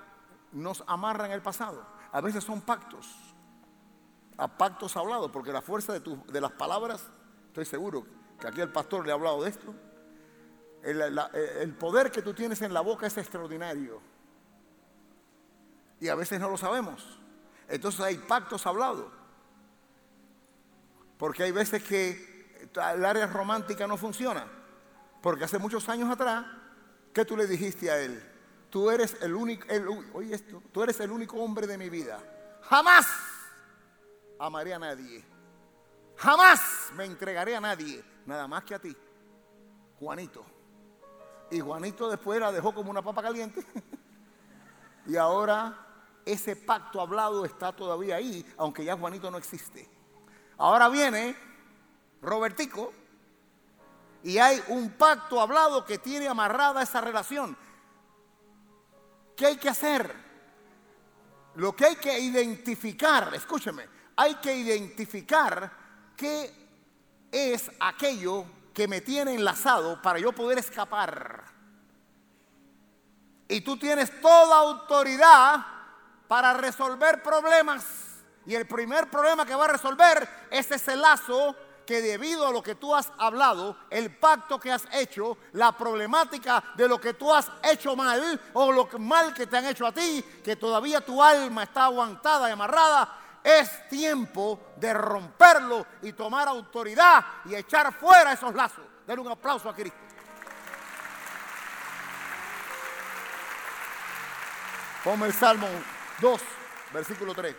nos 0.51 0.83
amarra 0.87 1.25
en 1.25 1.31
el 1.31 1.41
pasado. 1.41 1.85
A 2.11 2.21
veces 2.21 2.43
son 2.43 2.61
pactos, 2.61 3.07
a 4.37 4.47
pactos 4.47 4.97
hablados, 4.97 5.31
porque 5.31 5.51
la 5.51 5.61
fuerza 5.61 5.93
de, 5.93 6.17
de 6.27 6.41
las 6.41 6.51
palabras, 6.51 7.07
estoy 7.47 7.65
seguro 7.65 8.05
que 8.39 8.47
aquí 8.47 8.61
el 8.61 8.71
pastor 8.71 9.05
le 9.05 9.11
ha 9.11 9.15
hablado 9.15 9.43
de 9.43 9.49
esto, 9.49 9.73
el 10.83 11.73
poder 11.79 12.11
que 12.11 12.21
tú 12.21 12.33
tienes 12.33 12.61
en 12.61 12.73
la 12.73 12.81
boca 12.81 13.07
es 13.07 13.17
extraordinario. 13.17 14.01
Y 15.99 16.09
a 16.09 16.15
veces 16.15 16.39
no 16.39 16.49
lo 16.49 16.57
sabemos. 16.57 17.17
Entonces 17.67 18.01
hay 18.01 18.17
pactos 18.17 18.67
hablados. 18.67 19.11
Porque 21.17 21.43
hay 21.43 21.51
veces 21.51 21.83
que 21.83 22.34
el 22.75 23.05
área 23.05 23.27
romántica 23.27 23.87
no 23.87 23.97
funciona. 23.97 24.45
Porque 25.21 25.45
hace 25.45 25.57
muchos 25.57 25.87
años 25.89 26.09
atrás 26.09 26.45
¿qué 27.15 27.23
tú 27.23 27.37
le 27.37 27.47
dijiste 27.47 27.89
a 27.89 27.97
él? 27.97 28.21
Tú 28.69 28.91
eres 28.91 29.15
el 29.21 29.33
único, 29.33 29.65
esto, 30.21 30.61
tú 30.71 30.83
eres 30.83 30.99
el 30.99 31.09
único 31.09 31.37
hombre 31.37 31.65
de 31.65 31.77
mi 31.77 31.89
vida. 31.89 32.19
Jamás 32.63 33.07
amaré 34.37 34.73
a 34.73 34.79
nadie. 34.79 35.23
Jamás 36.17 36.91
me 36.93 37.05
entregaré 37.05 37.55
a 37.55 37.61
nadie, 37.61 38.03
nada 38.25 38.47
más 38.47 38.63
que 38.65 38.75
a 38.75 38.79
ti, 38.79 38.95
Juanito. 39.97 40.45
Y 41.51 41.61
Juanito 41.61 42.09
después 42.09 42.39
la 42.39 42.51
dejó 42.51 42.73
como 42.73 42.91
una 42.91 43.01
papa 43.01 43.21
caliente. 43.21 43.65
y 45.07 45.15
ahora 45.15 45.85
ese 46.25 46.55
pacto 46.57 46.99
hablado 46.99 47.45
está 47.45 47.71
todavía 47.71 48.17
ahí, 48.17 48.45
aunque 48.57 48.83
ya 48.83 48.97
Juanito 48.97 49.31
no 49.31 49.37
existe. 49.37 49.89
Ahora 50.57 50.89
viene 50.89 51.35
Robertico 52.21 52.93
y 54.25 54.39
hay 54.39 54.61
un 54.69 54.89
pacto 54.91 55.39
hablado 55.39 55.85
que 55.85 55.99
tiene 55.99 56.27
amarrada 56.27 56.81
esa 56.81 56.99
relación. 56.99 57.55
¿Qué 59.35 59.45
hay 59.45 59.57
que 59.57 59.69
hacer? 59.69 60.15
Lo 61.55 61.75
que 61.75 61.85
hay 61.85 61.95
que 61.97 62.17
identificar, 62.19 63.33
escúcheme, 63.35 63.87
hay 64.15 64.35
que 64.35 64.55
identificar 64.55 65.71
qué 66.17 66.51
es 67.31 67.69
aquello 67.79 68.45
que 68.73 68.87
me 68.87 69.01
tiene 69.01 69.35
enlazado 69.35 70.01
para 70.01 70.17
yo 70.17 70.31
poder 70.31 70.57
escapar. 70.57 71.43
Y 73.47 73.61
tú 73.61 73.77
tienes 73.77 74.19
toda 74.21 74.57
autoridad 74.57 75.65
para 76.27 76.53
resolver 76.53 77.21
problemas. 77.21 77.85
Y 78.47 78.55
el 78.55 78.65
primer 78.65 79.09
problema 79.09 79.45
que 79.45 79.53
va 79.53 79.65
a 79.65 79.69
resolver 79.69 80.27
es 80.49 80.71
ese 80.71 80.95
lazo 80.95 81.55
que 81.85 82.01
debido 82.01 82.47
a 82.47 82.51
lo 82.51 82.63
que 82.63 82.75
tú 82.75 82.95
has 82.95 83.11
hablado, 83.17 83.77
el 83.89 84.15
pacto 84.17 84.59
que 84.59 84.71
has 84.71 84.83
hecho, 84.91 85.37
la 85.53 85.71
problemática 85.71 86.63
de 86.75 86.87
lo 86.87 86.99
que 86.99 87.13
tú 87.13 87.33
has 87.33 87.51
hecho 87.63 87.95
mal 87.95 88.39
o 88.53 88.71
lo 88.71 88.87
mal 88.99 89.33
que 89.33 89.47
te 89.47 89.57
han 89.57 89.65
hecho 89.65 89.85
a 89.85 89.91
ti, 89.91 90.23
que 90.43 90.55
todavía 90.55 91.01
tu 91.01 91.21
alma 91.21 91.63
está 91.63 91.85
aguantada 91.85 92.49
y 92.49 92.53
amarrada, 92.53 93.39
es 93.43 93.87
tiempo 93.89 94.73
de 94.77 94.93
romperlo 94.93 95.85
y 96.01 96.13
tomar 96.13 96.47
autoridad 96.47 97.23
y 97.45 97.55
echar 97.55 97.93
fuera 97.93 98.33
esos 98.33 98.55
lazos. 98.55 98.83
Den 99.05 99.19
un 99.19 99.31
aplauso 99.31 99.69
a 99.69 99.75
Cristo. 99.75 99.99
Ponme 105.03 105.27
el 105.27 105.33
Salmo 105.33 105.67
2, 106.19 106.41
versículo 106.91 107.35
3. 107.35 107.55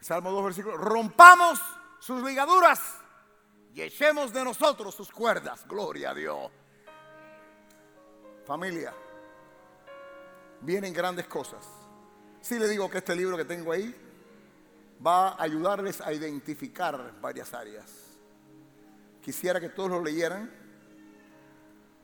Salmo 0.00 0.32
2, 0.32 0.44
versículo. 0.44 0.76
Rompamos 0.76 1.60
sus 2.04 2.22
ligaduras 2.22 2.80
y 3.72 3.80
echemos 3.80 4.30
de 4.30 4.44
nosotros 4.44 4.94
sus 4.94 5.10
cuerdas. 5.10 5.66
Gloria 5.66 6.10
a 6.10 6.14
Dios. 6.14 6.50
Familia, 8.44 8.92
vienen 10.60 10.92
grandes 10.92 11.26
cosas. 11.26 11.66
Si 12.42 12.58
le 12.58 12.68
digo 12.68 12.90
que 12.90 12.98
este 12.98 13.16
libro 13.16 13.38
que 13.38 13.46
tengo 13.46 13.72
ahí 13.72 13.94
va 15.04 15.30
a 15.30 15.42
ayudarles 15.42 16.02
a 16.02 16.12
identificar 16.12 17.18
varias 17.22 17.54
áreas. 17.54 17.90
Quisiera 19.22 19.58
que 19.58 19.70
todos 19.70 19.90
lo 19.90 20.02
leyeran 20.02 20.52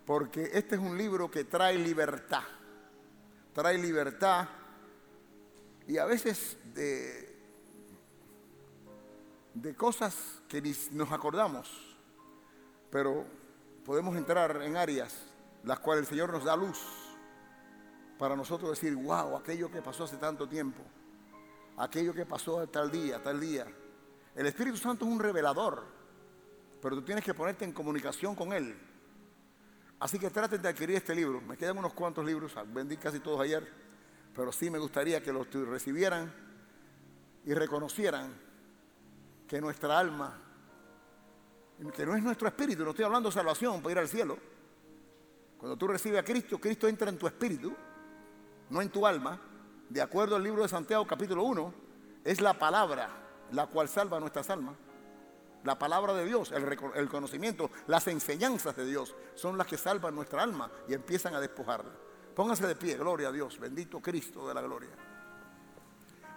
porque 0.07 0.51
este 0.55 0.77
es 0.77 0.81
un 0.81 0.97
libro 0.97 1.31
que 1.31 1.45
trae 1.45 1.77
libertad. 1.77 2.45
Trae 3.53 3.77
libertad 3.77 4.49
y 5.87 5.99
a 5.99 6.07
veces 6.07 6.57
de 6.73 7.30
de 9.55 9.75
cosas 9.75 10.43
que 10.49 10.63
nos 10.93 11.11
acordamos, 11.13 11.97
pero 12.91 13.27
podemos 13.85 14.17
entrar 14.17 14.63
en 14.63 14.77
áreas 14.77 15.17
las 15.65 15.81
cuales 15.81 16.05
el 16.05 16.09
Señor 16.09 16.33
nos 16.33 16.45
da 16.45 16.57
luz 16.57 16.79
para 18.19 18.37
nosotros 18.37 18.71
decir, 18.71 18.95
wow, 18.95 19.37
aquello 19.37 19.71
que 19.71 19.83
pasó 19.83 20.05
hace 20.05 20.17
tanto 20.17 20.49
tiempo, 20.49 20.83
aquello 21.77 22.13
que 22.13 22.27
pasó 22.27 22.67
tal 22.69 22.91
día, 22.91 23.23
tal 23.23 23.41
día. 23.41 23.67
El 24.35 24.47
Espíritu 24.47 24.77
Santo 24.77 25.07
es 25.07 25.11
un 25.11 25.19
revelador, 25.19 25.85
pero 26.81 26.97
tú 26.97 27.03
tienes 27.03 27.25
que 27.25 27.35
ponerte 27.35 27.65
en 27.65 27.73
comunicación 27.73 28.35
con 28.35 28.53
Él. 28.53 28.79
Así 29.99 30.19
que 30.19 30.31
traten 30.31 30.63
de 30.63 30.69
adquirir 30.69 30.97
este 30.97 31.15
libro. 31.15 31.41
Me 31.43 31.57
quedan 31.57 31.77
unos 31.77 31.93
cuantos 31.93 32.25
libros, 32.25 32.55
vendí 32.73 32.97
casi 32.97 33.21
todos 33.21 33.41
ayer, 33.41 33.67
pero 34.35 34.53
sí 34.53 34.71
me 34.71 34.79
gustaría 34.79 35.23
que 35.23 35.33
los 35.33 35.51
recibieran 35.51 36.33
y 37.45 37.53
reconocieran 37.55 38.50
que 39.51 39.61
nuestra 39.61 39.99
alma, 39.99 40.33
que 41.93 42.07
no 42.07 42.15
es 42.15 42.23
nuestro 42.23 42.47
espíritu, 42.47 42.85
no 42.85 42.91
estoy 42.91 43.05
hablando 43.05 43.31
de 43.31 43.35
salvación 43.35 43.83
para 43.83 43.91
ir 43.91 43.99
al 43.99 44.09
cielo. 44.09 44.39
Cuando 45.59 45.77
tú 45.77 45.89
recibes 45.89 46.21
a 46.21 46.23
Cristo, 46.23 46.61
Cristo 46.61 46.87
entra 46.87 47.09
en 47.09 47.19
tu 47.19 47.27
espíritu, 47.27 47.75
no 48.69 48.81
en 48.81 48.91
tu 48.91 49.05
alma. 49.05 49.41
De 49.89 50.01
acuerdo 50.01 50.37
al 50.37 50.45
libro 50.45 50.63
de 50.63 50.69
Santiago 50.69 51.05
capítulo 51.05 51.43
1, 51.43 51.75
es 52.23 52.41
la 52.41 52.57
palabra 52.57 53.11
la 53.51 53.67
cual 53.67 53.89
salva 53.89 54.21
nuestras 54.21 54.49
almas. 54.51 54.77
La 55.65 55.77
palabra 55.77 56.15
de 56.15 56.27
Dios, 56.27 56.53
el, 56.53 57.09
conocimiento, 57.09 57.73
las 57.89 58.07
enseñanzas 58.07 58.77
de 58.77 58.87
Dios 58.87 59.17
son 59.35 59.59
las 59.59 59.67
que 59.67 59.77
salvan 59.77 60.15
nuestra 60.15 60.45
alma 60.45 60.71
y 60.87 60.95
empiezan 60.95 61.35
a 61.35 61.41
despojarla. 61.41 61.91
Pónganse 62.37 62.69
de 62.69 62.77
pie, 62.77 62.97
gloria 62.97 63.31
a 63.31 63.33
Dios, 63.33 63.59
bendito 63.59 63.99
Cristo 63.99 64.47
de 64.47 64.55
la 64.55 64.63
gloria. 64.63 64.91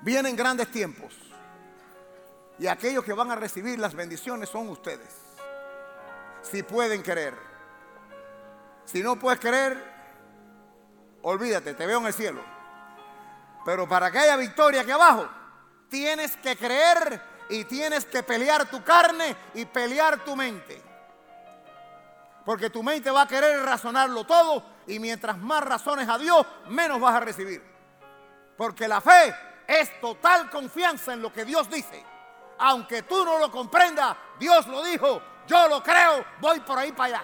Vienen 0.02 0.36
grandes 0.36 0.72
tiempos. 0.72 1.14
Y 2.60 2.68
aquellos 2.68 3.04
que 3.04 3.14
van 3.14 3.32
a 3.32 3.36
recibir 3.36 3.80
las 3.80 3.94
bendiciones 3.94 4.50
son 4.50 4.70
ustedes. 4.70 5.10
Si 6.42 6.64
pueden 6.64 7.02
creer. 7.02 7.36
Si 8.86 9.02
no 9.02 9.18
puedes 9.18 9.40
creer, 9.40 9.82
olvídate, 11.22 11.74
te 11.74 11.86
veo 11.86 12.00
en 12.00 12.08
el 12.08 12.14
cielo. 12.14 12.44
Pero 13.66 13.88
para 13.88 14.12
que 14.12 14.20
haya 14.20 14.36
victoria 14.36 14.82
aquí 14.82 14.92
abajo, 14.92 15.28
tienes 15.90 16.36
que 16.38 16.56
creer 16.56 17.22
y 17.50 17.64
tienes 17.64 18.06
que 18.06 18.24
pelear 18.24 18.70
tu 18.70 18.84
carne 18.84 19.36
y 19.54 19.66
pelear 19.66 20.24
tu 20.24 20.36
mente. 20.36 20.82
Porque 22.46 22.70
tu 22.70 22.84
mente 22.84 23.10
va 23.10 23.22
a 23.22 23.28
querer 23.28 23.62
razonarlo 23.64 24.26
todo 24.26 24.64
y 24.86 25.00
mientras 25.00 25.38
más 25.38 25.64
razones 25.64 26.10
a 26.10 26.18
Dios, 26.18 26.46
menos 26.68 27.00
vas 27.00 27.16
a 27.16 27.22
recibir. 27.22 27.64
Porque 28.58 28.88
la 28.88 29.00
fe 29.00 29.34
es 29.66 30.00
total 30.02 30.50
confianza 30.50 31.14
en 31.14 31.22
lo 31.22 31.32
que 31.32 31.46
Dios 31.46 31.70
dice 31.70 32.13
aunque 32.64 33.04
tú 33.04 33.26
no 33.26 33.40
lo 33.40 33.52
comprendas, 33.52 34.16
Dios 34.40 34.66
lo 34.68 34.86
dijo, 34.86 35.22
yo 35.46 35.68
lo 35.68 35.84
creo, 35.84 36.24
voy 36.40 36.62
por 36.62 36.80
ahí 36.80 36.94
para 36.94 37.18
allá. 37.18 37.24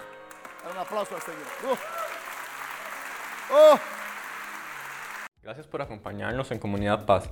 Un 0.70 0.76
aplauso 0.76 1.14
al 1.14 1.22
Señor. 1.22 1.78
Oh. 3.50 3.78
Gracias 5.42 5.66
por 5.66 5.80
acompañarnos 5.80 6.50
en 6.50 6.58
Comunidad 6.58 7.06
Paz. 7.06 7.30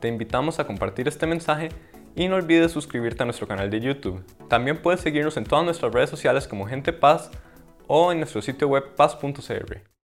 Te 0.00 0.08
invitamos 0.08 0.58
a 0.60 0.66
compartir 0.66 1.06
este 1.08 1.26
mensaje 1.26 1.68
y 2.14 2.26
no 2.26 2.36
olvides 2.36 2.72
suscribirte 2.72 3.22
a 3.22 3.26
nuestro 3.26 3.46
canal 3.46 3.68
de 3.68 3.80
YouTube. 3.80 4.24
También 4.48 4.80
puedes 4.80 5.02
seguirnos 5.02 5.36
en 5.36 5.44
todas 5.44 5.66
nuestras 5.66 5.92
redes 5.92 6.08
sociales 6.08 6.48
como 6.48 6.66
Gente 6.66 6.94
Paz 6.94 7.30
o 7.86 8.12
en 8.12 8.18
nuestro 8.18 8.40
sitio 8.40 8.66
web 8.68 8.94
paz.cr. 8.96 9.91